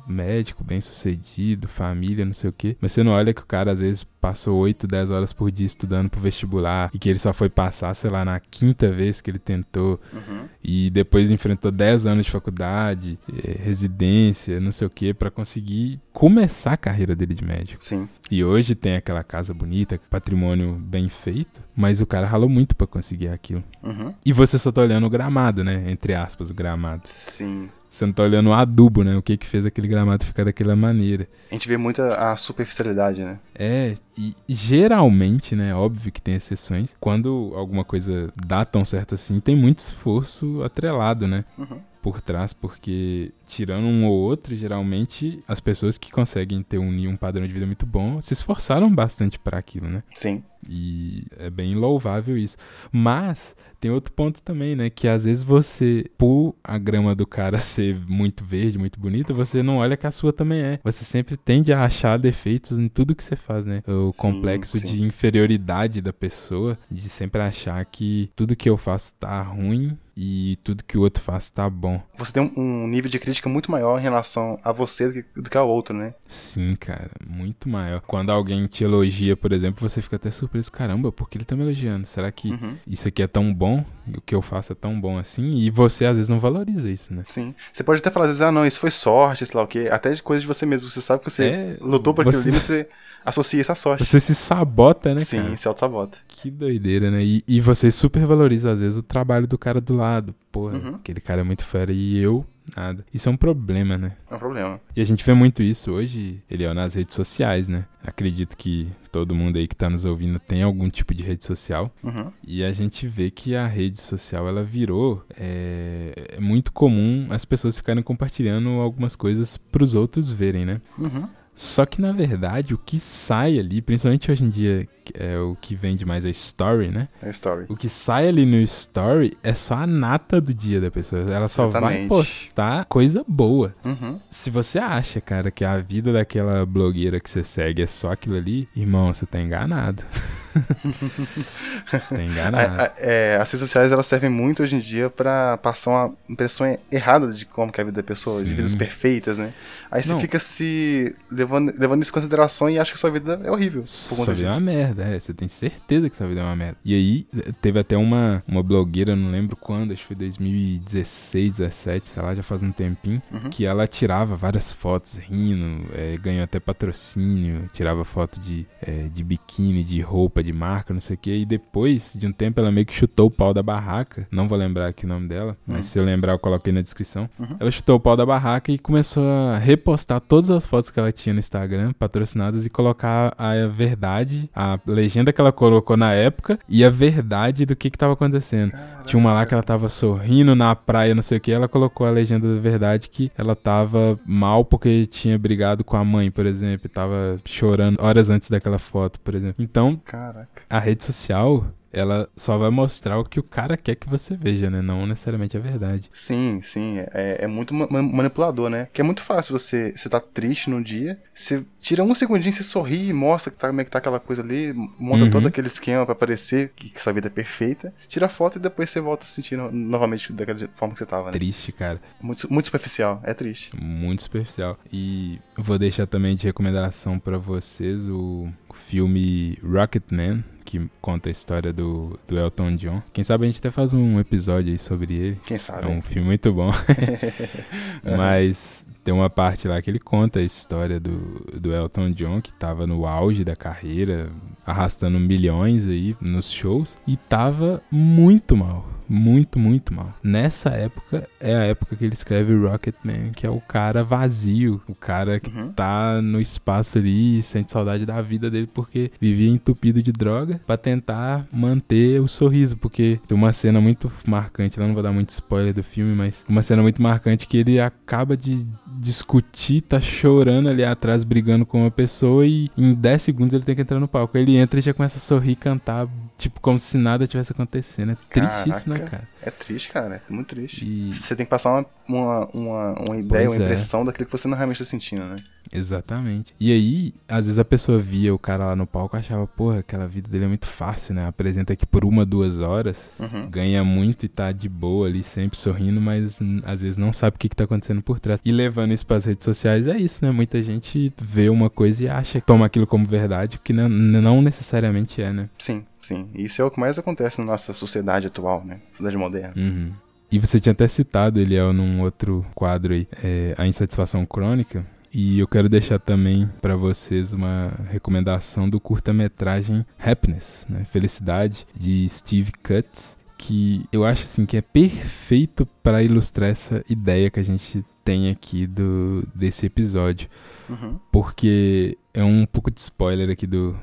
[0.07, 2.75] médico, bem sucedido, família, não sei o quê.
[2.81, 5.65] Mas você não olha que o cara às vezes passou 8, 10 horas por dia
[5.65, 9.29] estudando pro vestibular e que ele só foi passar, sei lá, na quinta vez que
[9.29, 10.45] ele tentou Uhum.
[10.63, 15.99] e depois enfrentou 10 anos de faculdade, eh, residência, não sei o que, pra conseguir
[16.11, 17.83] começar a carreira dele de médico.
[17.83, 18.09] Sim.
[18.31, 22.85] E hoje tem aquela casa bonita, patrimônio bem feito, mas o cara ralou muito pra
[22.85, 23.63] conseguir aquilo.
[23.83, 24.13] Uhum.
[24.25, 25.85] E você só tá olhando o gramado, né?
[25.87, 27.03] Entre aspas, o gramado.
[27.05, 27.69] Sim.
[27.89, 29.15] Você não tá olhando o adubo, né?
[29.17, 31.27] O que que fez aquele gramado ficar daquela maneira.
[31.49, 33.39] A gente vê muita a superficialidade, né?
[33.55, 39.39] É, e geralmente, né, óbvio que tem exceções, quando alguma coisa dá tão certo assim,
[39.39, 41.79] tem muito esforço atrelado, né, Uhum.
[42.01, 47.15] Por trás, porque tirando um ou outro, geralmente as pessoas que conseguem ter um, um
[47.15, 50.03] padrão de vida muito bom se esforçaram bastante para aquilo, né?
[50.13, 50.43] Sim.
[50.67, 52.57] E é bem louvável isso.
[52.91, 54.89] Mas tem outro ponto também, né?
[54.89, 59.63] Que às vezes você, por a grama do cara ser muito verde, muito bonita, você
[59.63, 60.79] não olha que a sua também é.
[60.83, 63.81] Você sempre tende a achar defeitos em tudo que você faz, né?
[63.87, 64.87] O Sim, complexo sim.
[64.87, 70.57] de inferioridade da pessoa, de sempre achar que tudo que eu faço tá ruim e
[70.65, 72.01] tudo que o outro faz tá bom.
[72.17, 75.49] Você tem um, nível de crítica muito maior em relação a você do que, do
[75.49, 76.13] que ao outro, né?
[76.27, 78.01] Sim, cara, muito maior.
[78.01, 80.69] Quando alguém te elogia, por exemplo, você fica até surpreso.
[80.71, 82.05] Caramba, por que ele tá me elogiando?
[82.05, 82.75] Será que Uhum.
[82.85, 83.85] isso aqui é tão bom?
[84.13, 85.51] O que eu faço é tão bom assim?
[85.57, 87.23] E você às vezes não valoriza isso, né?
[87.29, 87.55] Sim.
[87.71, 89.87] Você pode até falar, às vezes, ah, não, isso foi sorte, sei lá o quê.
[89.89, 90.89] Até de coisas de você mesmo.
[90.89, 92.89] Você sabe que você É, lutou por aquilo você- ali, mas você
[93.23, 94.03] associa à sorte.
[94.03, 95.57] Você se sabota, né, Sim, cara?
[95.57, 96.17] se auto-sabota.
[96.27, 97.23] Que doideira, né?
[97.23, 100.08] E, e você super valoriza, às vezes, o trabalho do cara do lado.
[100.51, 100.95] Porra, Uhum.
[100.95, 102.45] aquele cara é muito fera e eu,
[102.75, 103.05] nada.
[103.13, 104.17] Isso é um problema, né?
[104.29, 104.79] É um problema.
[104.95, 107.85] E a gente vê muito isso hoje, Eliel, nas redes sociais, né?
[108.03, 111.93] Acredito que todo mundo aí que tá nos ouvindo tem algum tipo de rede social.
[112.03, 112.31] Uhum.
[112.45, 115.23] E a gente vê que a rede social, ela virou...
[115.37, 120.81] É, é muito comum as pessoas ficarem compartilhando algumas coisas pros outros verem, né?
[120.97, 121.27] Uhum.
[121.59, 125.75] Só que, na verdade, o que sai ali, principalmente hoje em dia, é o que
[125.75, 127.09] vende mais a story, né?
[127.21, 127.65] É a story.
[127.67, 131.29] O que sai ali no story é só a nata do dia da pessoa.
[131.29, 132.07] Ela só vai Exatamente.
[132.07, 133.75] postar coisa boa.
[133.83, 134.17] Uhum.
[134.31, 138.37] Se você acha, cara, que a vida daquela blogueira que você segue é só aquilo
[138.37, 140.01] ali, irmão, você tá enganado.
[142.09, 142.81] tá enganado.
[142.81, 146.13] A- a- é, as redes sociais elas servem muito hoje em dia pra passar uma
[146.29, 148.55] impressão errada de como que é a vida da pessoa, de Sim.
[148.55, 149.53] vidas perfeitas, né?
[149.91, 153.49] Aí você fica se levando, levando isso em consideração e acha que sua vida é
[153.51, 155.19] horrível por Sua conta vida é uma merda, é.
[155.19, 156.77] Você tem certeza que sua vida é uma merda.
[156.85, 157.27] E aí,
[157.61, 162.35] teve até uma, uma blogueira, não lembro quando, acho que foi 2016, 17, sei lá,
[162.35, 163.49] já faz um tempinho, Uhum.
[163.49, 169.23] que ela tirava várias fotos rindo, é, ganhou até patrocínio, tirava foto de, é, de
[169.23, 171.31] biquíni, de roupa roupa de marca, não sei o que.
[171.31, 174.27] E depois de um tempo ela meio que chutou o pau da barraca.
[174.31, 177.29] Não vou lembrar aqui o nome dela, mas se eu lembrar eu coloquei na descrição.
[177.37, 177.57] Uhum.
[177.59, 181.11] Ela chutou o pau da barraca e começou a repostar todas as fotos que ela
[181.11, 186.59] tinha no Instagram, patrocinadas, e colocar a verdade, a legenda que ela colocou na época
[186.67, 188.73] e a verdade do que que tava acontecendo.
[189.05, 192.05] Tinha uma lá que ela tava sorrindo na praia, não sei o que, ela colocou
[192.05, 196.45] a legenda da verdade que ela tava mal porque tinha brigado com a mãe, por
[196.45, 199.63] exemplo, e tava chorando horas antes daquela foto, por exemplo.
[199.63, 200.28] Então, Caraca.
[200.69, 204.69] A rede social, ela só vai mostrar o que o cara quer que você veja,
[204.69, 204.81] né?
[204.81, 206.09] Não necessariamente a verdade.
[206.13, 206.99] Sim, sim.
[207.13, 208.87] É, é muito ma- ma- manipulador, né?
[208.93, 212.63] Que é muito fácil você, você tá triste num dia, você tira um segundinho, você
[212.63, 215.29] sorri e mostra que tá, como é que tá aquela coisa ali, monta Uhum.
[215.31, 218.61] todo aquele esquema pra parecer que, que sua vida é perfeita, tira a foto e
[218.61, 221.31] depois você volta se sentindo novamente daquela forma que você tava, né?
[221.31, 221.99] Triste, cara.
[222.21, 223.71] Muito, muito superficial, é triste.
[223.75, 224.77] Muito superficial.
[224.91, 231.73] E vou deixar também de recomendação pra vocês o filme Rocketman, que conta a história
[231.73, 233.01] do, do Elton John.
[233.11, 235.39] Quem sabe a gente até faz um episódio aí sobre ele.
[235.43, 235.85] Quem sabe?
[235.85, 236.71] É um filme muito bom.
[238.05, 242.53] Mas tem uma parte lá que ele conta a história do, do Elton John, que
[242.53, 244.29] tava no auge da carreira,
[244.63, 248.85] arrastando milhões aí nos shows, e tava muito mal.
[249.09, 250.13] Muito, muito mal.
[250.23, 254.93] Nessa época, é a época que ele escreve Rocketman, que é o cara vazio, o
[254.95, 255.71] cara que Uhum.
[255.73, 260.61] tá no espaço ali e sente saudade da vida dele porque vivia entupido de droga
[260.65, 265.11] pra tentar manter o sorriso, porque tem uma cena muito marcante, lá não vou dar
[265.11, 268.65] muito spoiler do filme, mas uma cena muito marcante que ele acaba de
[268.99, 273.75] discutir, tá chorando ali atrás, brigando com uma pessoa e em 10 segundos ele tem
[273.75, 274.37] que entrar no palco.
[274.37, 276.07] Ele entra e já começa a sorrir, cantar,
[276.39, 278.13] tipo como se nada tivesse acontecendo.
[278.13, 279.27] É triste isso, né, cara?
[279.43, 280.21] É triste, cara.
[280.27, 280.83] É muito triste.
[280.85, 283.67] E- Você tem que passar uma, uma, uma, uma ideia, Pois uma é.
[283.67, 285.35] impressão daquilo que você não realmente tá sentindo, né?
[285.71, 286.53] Exatamente.
[286.59, 289.79] E aí, às vezes a pessoa via o cara lá no palco e achava, porra,
[289.79, 291.27] aquela vida dele é muito fácil, né?
[291.27, 293.49] Apresenta aqui por uma, duas horas, Uhum.
[293.49, 297.39] ganha muito e tá de boa ali, sempre sorrindo, mas às vezes não sabe o
[297.39, 298.39] que, que tá acontecendo por trás.
[298.43, 300.31] E levando isso pras redes sociais é isso, né?
[300.31, 304.41] Muita gente vê uma coisa e acha, toma aquilo como verdade, o que não, não
[304.41, 305.49] necessariamente é, né?
[305.57, 306.29] Sim, sim.
[306.35, 308.79] Isso é o que mais acontece na nossa sociedade atual, né?
[308.91, 309.53] Sociedade moderna.
[309.55, 309.91] Uhum.
[310.31, 314.85] E você tinha até citado, Eliel, num outro quadro aí, é, a insatisfação crônica.
[315.11, 320.85] E eu quero deixar também pra vocês uma recomendação do curta-metragem Happiness, né?
[320.85, 327.31] Felicidade, de Steve Cutts, que eu acho assim que é perfeito pra ilustrar essa ideia
[327.31, 330.29] que a gente tem aqui do desse episódio,
[330.69, 330.99] Uhum.
[331.11, 333.75] porque é um pouco de spoiler aqui do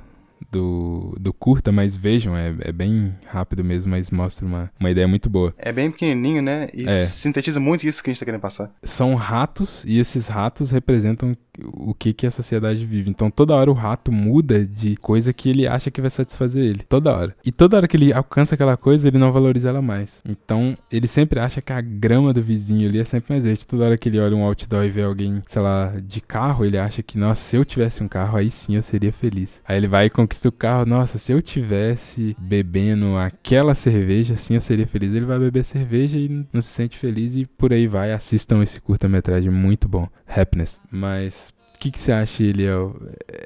[0.56, 5.06] do, do curta, mas vejam, é, é bem rápido mesmo, mas mostra uma, uma ideia
[5.06, 5.54] muito boa.
[5.58, 6.68] É bem pequenininho, né?
[6.72, 6.90] E É.
[6.90, 8.70] sintetiza muito isso que a gente tá querendo passar.
[8.82, 13.10] são ratos e esses ratos representam o que que a sociedade vive.
[13.10, 16.84] Então toda hora o rato muda de coisa que ele acha que vai satisfazer ele.
[16.88, 17.34] Toda hora.
[17.44, 20.22] E toda hora que ele alcança aquela coisa, ele não valoriza ela mais.
[20.28, 23.66] Então ele sempre acha que a grama do vizinho ali é sempre mais verde.
[23.66, 26.78] Toda hora que ele olha um outdoor e vê alguém, sei lá, de carro, ele
[26.78, 29.62] acha que, nossa, se eu tivesse um carro, aí sim eu seria feliz.
[29.66, 34.54] Aí ele vai e conquista o carro, nossa, se eu tivesse bebendo aquela cerveja, assim
[34.54, 35.14] eu seria feliz.
[35.14, 38.12] Ele vai beber cerveja e não se sente feliz e por aí vai.
[38.12, 40.80] Assistam esse curta-metragem muito bom, Happiness.
[40.90, 42.96] Mas o que, que você acha, Eliel?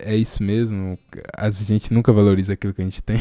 [0.03, 0.99] É isso mesmo?
[1.37, 3.21] A gente nunca valoriza aquilo que a gente tem?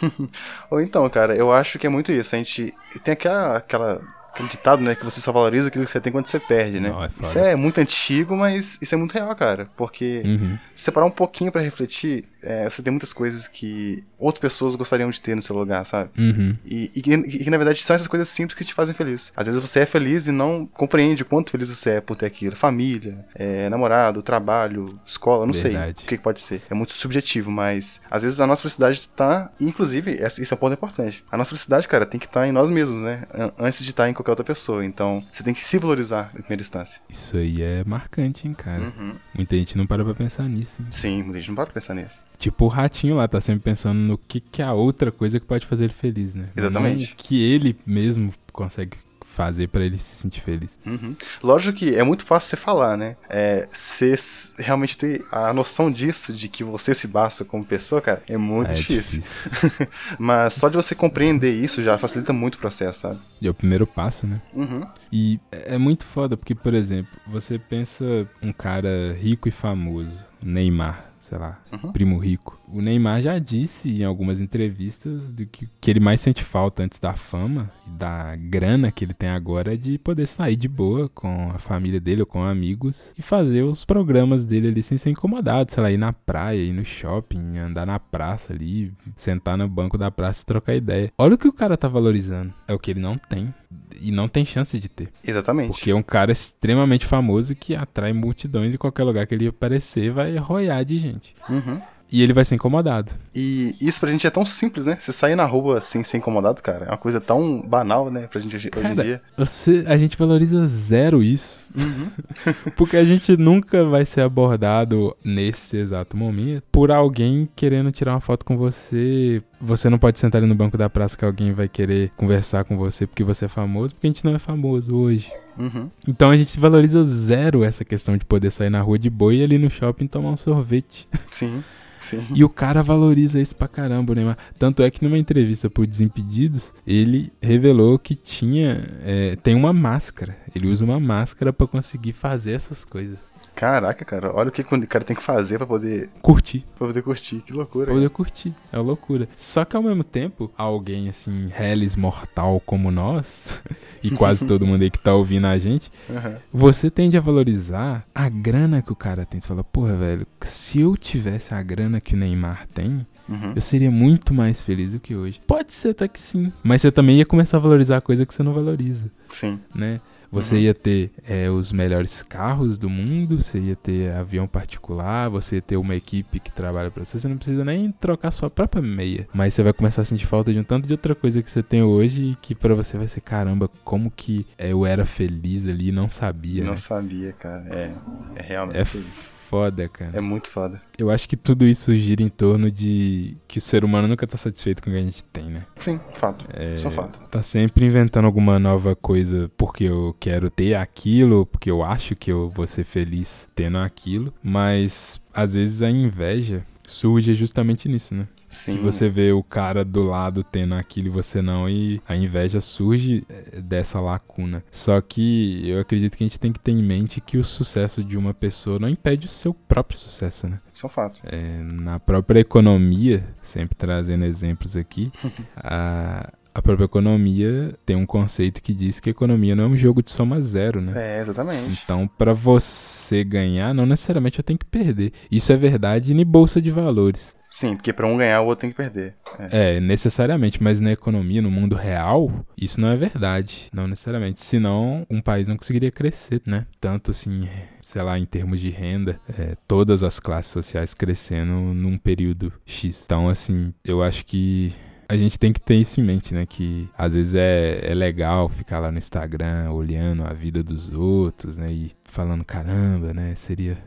[0.70, 2.34] Ou então, cara, eu acho que é muito isso.
[2.34, 4.00] A gente tem aquela, aquela,
[4.32, 4.94] aquele ditado, né?
[4.94, 6.90] Que você só valoriza aquilo que você tem quando você perde, né?
[6.90, 9.68] Não, é isso é muito antigo, mas isso é muito real, cara.
[9.76, 10.58] Porque Uhum.
[10.74, 14.76] se você parar um pouquinho pra refletir, é, você tem muitas coisas que outras pessoas
[14.76, 16.10] gostariam de ter no seu lugar, sabe?
[16.18, 16.56] Uhum.
[16.64, 19.32] E, e que, e que, na verdade são essas coisas simples que te fazem feliz.
[19.36, 22.26] Às vezes você é feliz e não compreende o quanto feliz você é por ter
[22.26, 22.54] aquilo.
[22.56, 25.92] Família, é, namorado, trabalho, escola, não sei Verdade.
[25.92, 26.62] o que, que pode ser.
[26.70, 29.50] É muito subjetivo, mas às vezes a nossa felicidade tá.
[29.60, 31.24] Inclusive, isso é um ponto importante.
[31.30, 33.24] A nossa felicidade, cara, tem que estar em nós mesmos, né?
[33.34, 34.84] An- Antes de estar em qualquer outra pessoa.
[34.84, 37.00] Então, você tem que se valorizar em primeira instância.
[37.08, 38.82] Isso aí é marcante, hein, cara?
[38.82, 39.14] Uhum.
[39.34, 40.82] Muita gente não para pra pensar nisso.
[40.82, 40.88] hein?
[40.90, 42.20] Sim, muita gente não para pra pensar nisso.
[42.38, 45.46] Tipo o ratinho lá, tá sempre pensando no que, que é a outra coisa que
[45.46, 46.48] pode fazer ele feliz, né?
[46.56, 47.06] Exatamente.
[47.06, 48.98] Não o que ele mesmo consegue
[49.36, 50.78] fazer pra ele se sentir feliz.
[50.86, 51.14] Uhum.
[51.42, 53.16] Lógico que é muito fácil você falar, né?
[53.28, 54.14] É, você
[54.58, 58.70] realmente ter a noção disso, de que você se basta como pessoa, cara, é muito
[58.70, 59.22] É difícil.
[60.18, 63.18] Mas só de você compreender isso já facilita muito o processo, sabe?
[63.40, 64.40] E é o primeiro passo, né?
[64.54, 64.86] Uhum.
[65.12, 71.12] E é muito foda, porque, por exemplo, você pensa um cara rico e famoso, Neymar,
[71.26, 71.92] sei lá, Uhum.
[71.92, 72.58] primo rico.
[72.68, 76.98] O Neymar já disse em algumas entrevistas do que, que ele mais sente falta antes
[76.98, 81.08] da fama e da grana que ele tem agora é de poder sair de boa
[81.08, 85.10] com a família dele ou com amigos e fazer os programas dele ali sem ser
[85.10, 89.68] incomodado, sei lá, ir na praia, ir no shopping, andar na praça ali, sentar no
[89.68, 91.12] banco da praça e trocar ideia.
[91.16, 92.52] Olha o que o cara tá valorizando.
[92.66, 93.54] É o que ele não tem.
[94.00, 95.08] E não tem chance de ter.
[95.26, 95.68] Exatamente.
[95.68, 100.10] Porque é um cara extremamente famoso que atrai multidões e qualquer lugar que ele aparecer
[100.12, 101.34] vai roiar de gente.
[101.48, 101.80] Uhum.
[102.10, 103.12] E ele vai ser incomodado.
[103.34, 104.96] E isso pra gente é tão simples, né?
[104.98, 108.40] Você sair na rua assim, ser incomodado, cara, é uma coisa tão banal, né, pra
[108.40, 109.22] gente hoje, hoje em Cara, dia.
[109.36, 111.68] Você, a gente valoriza zero isso.
[111.76, 112.10] Uhum.
[112.76, 118.20] Porque a gente nunca vai ser abordado nesse exato momento por alguém querendo tirar uma
[118.20, 119.42] foto com você.
[119.60, 122.76] Você não pode sentar ali no banco da praça que alguém vai querer conversar com
[122.76, 125.32] você porque você é famoso, porque a gente não é famoso hoje.
[125.58, 125.90] Uhum.
[126.06, 129.42] Então a gente valoriza zero essa questão de poder sair na rua de boa e
[129.42, 131.08] ali no shopping tomar um sorvete.
[131.30, 131.62] Sim,
[132.00, 132.24] sim.
[132.34, 134.38] E o cara valoriza isso pra caramba, o Neymar.
[134.58, 138.84] Tanto é que numa entrevista pro Desimpedidos, ele revelou que tinha.
[139.04, 140.36] é, tem uma máscara.
[140.54, 143.18] Ele usa uma máscara pra conseguir fazer essas coisas.
[143.56, 146.64] Caraca, cara, olha o que o cara tem que fazer pra poder, Curtir.
[146.78, 147.36] pra poder curtir.
[147.40, 147.86] Que loucura.
[147.86, 148.54] Pra poder curtir.
[148.70, 149.26] É uma loucura.
[149.36, 153.48] Só que ao mesmo tempo, alguém assim, reles mortal como nós,
[154.02, 156.36] e quase todo mundo aí que tá ouvindo a gente, Aham.
[156.52, 159.40] você tende a valorizar a grana que o cara tem.
[159.40, 163.54] Você fala, porra, velho, se eu tivesse a grana que o Neymar tem, Uhum.
[163.56, 165.40] eu seria muito mais feliz do que hoje.
[165.46, 166.52] Pode ser até que sim.
[166.62, 169.58] Mas você também ia começar a valorizar a coisa que você não valoriza, Sim.
[169.74, 170.00] né?
[170.30, 170.60] Você Uhum.
[170.62, 175.62] ia ter é, os melhores carros do mundo, você ia ter avião particular, você ia
[175.62, 177.18] ter uma equipe que trabalha pra você.
[177.18, 179.26] Você não precisa nem trocar sua própria meia.
[179.32, 181.62] Mas você vai começar a sentir falta de um tanto de outra coisa que você
[181.62, 185.88] tem hoje e que pra você vai ser caramba, como que eu era feliz ali
[185.88, 186.62] e não sabia.
[186.64, 186.76] Não né?
[186.76, 187.64] sabia, cara.
[187.70, 187.92] É,
[188.36, 189.32] é realmente É isso.
[189.56, 190.10] Foda, cara.
[190.14, 190.80] É muito foda.
[190.98, 194.36] Eu acho que tudo isso gira em torno de que o ser humano nunca tá
[194.36, 195.64] satisfeito com o que a gente tem, né?
[195.80, 196.46] Sim, fato.
[196.52, 197.18] É, Isso é fato.
[197.30, 202.30] Tá sempre inventando alguma nova coisa porque eu quero ter aquilo, porque eu acho que
[202.30, 208.26] eu vou ser feliz tendo aquilo, mas às vezes a inveja surge justamente nisso, né?
[208.48, 208.76] Sim.
[208.76, 212.60] Que você vê o cara do lado tendo aquilo e você não, e a inveja
[212.60, 214.64] surge eh, dessa lacuna.
[214.70, 218.02] Só que eu acredito que a gente tem que ter em mente que o sucesso
[218.02, 220.60] de uma pessoa não impede o seu próprio sucesso, né?
[220.72, 221.20] Isso é um fato.
[221.24, 225.10] É, na própria economia, sempre trazendo exemplos aqui,
[225.56, 229.76] a, a própria economia tem um conceito que diz que a economia não é um
[229.76, 230.92] jogo de soma zero, né?
[230.94, 231.82] É, exatamente.
[231.84, 235.12] Então, pra você ganhar, não necessariamente eu tenho que perder.
[235.30, 237.36] Isso é verdade em bolsa de valores.
[237.56, 239.14] Sim, porque pra um ganhar, o outro tem que perder.
[239.38, 239.76] É.
[239.76, 243.70] É, necessariamente, mas na economia, no mundo real, isso não é verdade.
[243.72, 244.42] Não necessariamente.
[244.42, 246.66] Senão, um país não conseguiria crescer, né?
[246.78, 247.48] Tanto assim,
[247.80, 253.04] sei lá, em termos de renda, é, todas as classes sociais crescendo num período X.
[253.06, 254.74] Então, assim, eu acho que
[255.08, 256.44] a gente tem que ter isso em mente, né?
[256.44, 261.56] Que às vezes é, é legal ficar lá no Instagram olhando a vida dos outros,
[261.56, 261.72] né?
[261.72, 263.34] E falando, caramba, né?
[263.34, 263.78] Seria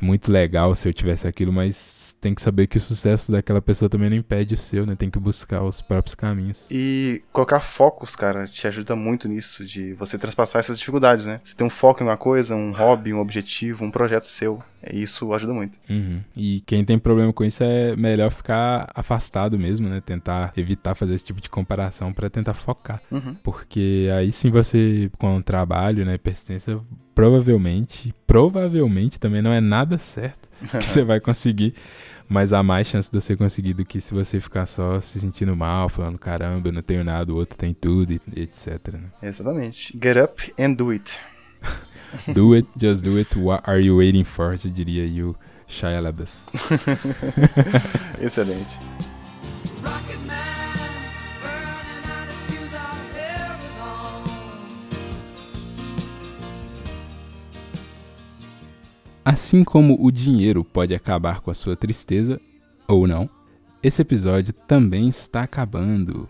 [0.00, 3.88] muito legal se eu tivesse aquilo, mas tem que saber que o sucesso daquela pessoa
[3.88, 4.94] também não impede o seu, né?
[4.94, 6.64] Tem que buscar os próprios caminhos.
[6.70, 11.40] E colocar focos, cara, te ajuda muito nisso, de você transpassar essas dificuldades, né?
[11.42, 14.62] Você tem um foco em uma coisa, um hobby, um objetivo, um projeto seu.
[14.88, 15.76] E isso ajuda muito.
[15.90, 16.20] Uhum.
[16.36, 20.00] E quem tem problema com isso é melhor ficar afastado mesmo, né?
[20.00, 23.02] Tentar evitar fazer esse tipo de comparação pra tentar focar.
[23.10, 23.34] Uhum.
[23.42, 26.78] Porque aí sim você, com o trabalho, né, persistência,
[27.16, 31.74] provavelmente, provavelmente também não é nada certo que você vai conseguir,
[32.28, 35.54] mas há mais chance de você conseguir do que se você ficar só se sentindo
[35.56, 38.88] mal, falando caramba, eu não tenho nada, o outro tem tudo, etc.
[38.92, 39.10] Né?
[39.22, 39.98] Exatamente.
[40.02, 41.18] Get up and do it.
[42.34, 44.52] Do it, just do it, what are you waiting for?
[44.52, 45.34] Eu diria o
[45.66, 46.32] Shia LaBeouf.
[48.20, 48.68] Excelente.
[59.24, 62.40] Assim como o dinheiro pode acabar com a sua tristeza,
[62.88, 63.30] ou não,
[63.82, 66.28] esse episódio também está acabando.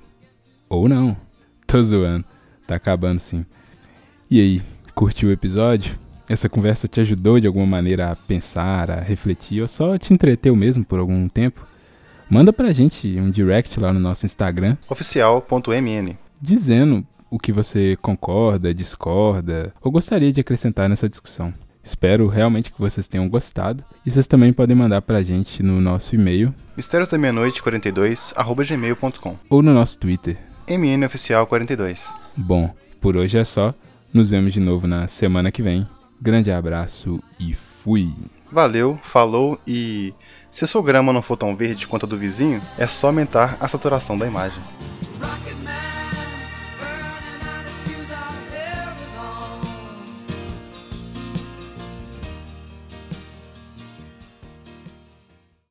[0.68, 1.16] Ou não.
[1.66, 2.24] Tô zoando.
[2.66, 3.46] Tá acabando sim.
[4.30, 4.62] E aí,
[4.94, 5.98] curtiu o episódio?
[6.28, 10.54] Essa conversa te ajudou de alguma maneira a pensar, a refletir, ou só te entreteu
[10.54, 11.66] mesmo por algum tempo?
[12.28, 16.16] Manda pra gente um direct lá no nosso Instagram Oficial.mn.
[16.40, 21.52] dizendo o que você concorda, discorda ou gostaria de acrescentar nessa discussão.
[21.82, 26.14] Espero realmente que vocês tenham gostado e vocês também podem mandar pra gente no nosso
[26.14, 29.36] e-mail Mistérios da Meia-Noite 42, arroba gmail.com.
[29.50, 30.38] ou no nosso Twitter.
[30.68, 32.12] MNOficial 42.
[32.36, 33.74] Bom, por hoje é só.
[34.12, 35.86] Nos vemos de novo na semana que vem.
[36.20, 38.10] Grande abraço e fui!
[38.50, 40.14] Valeu, falou e
[40.50, 43.56] Se a sua grama não for tão verde quanto a do vizinho, é só aumentar
[43.58, 44.62] a saturação da imagem.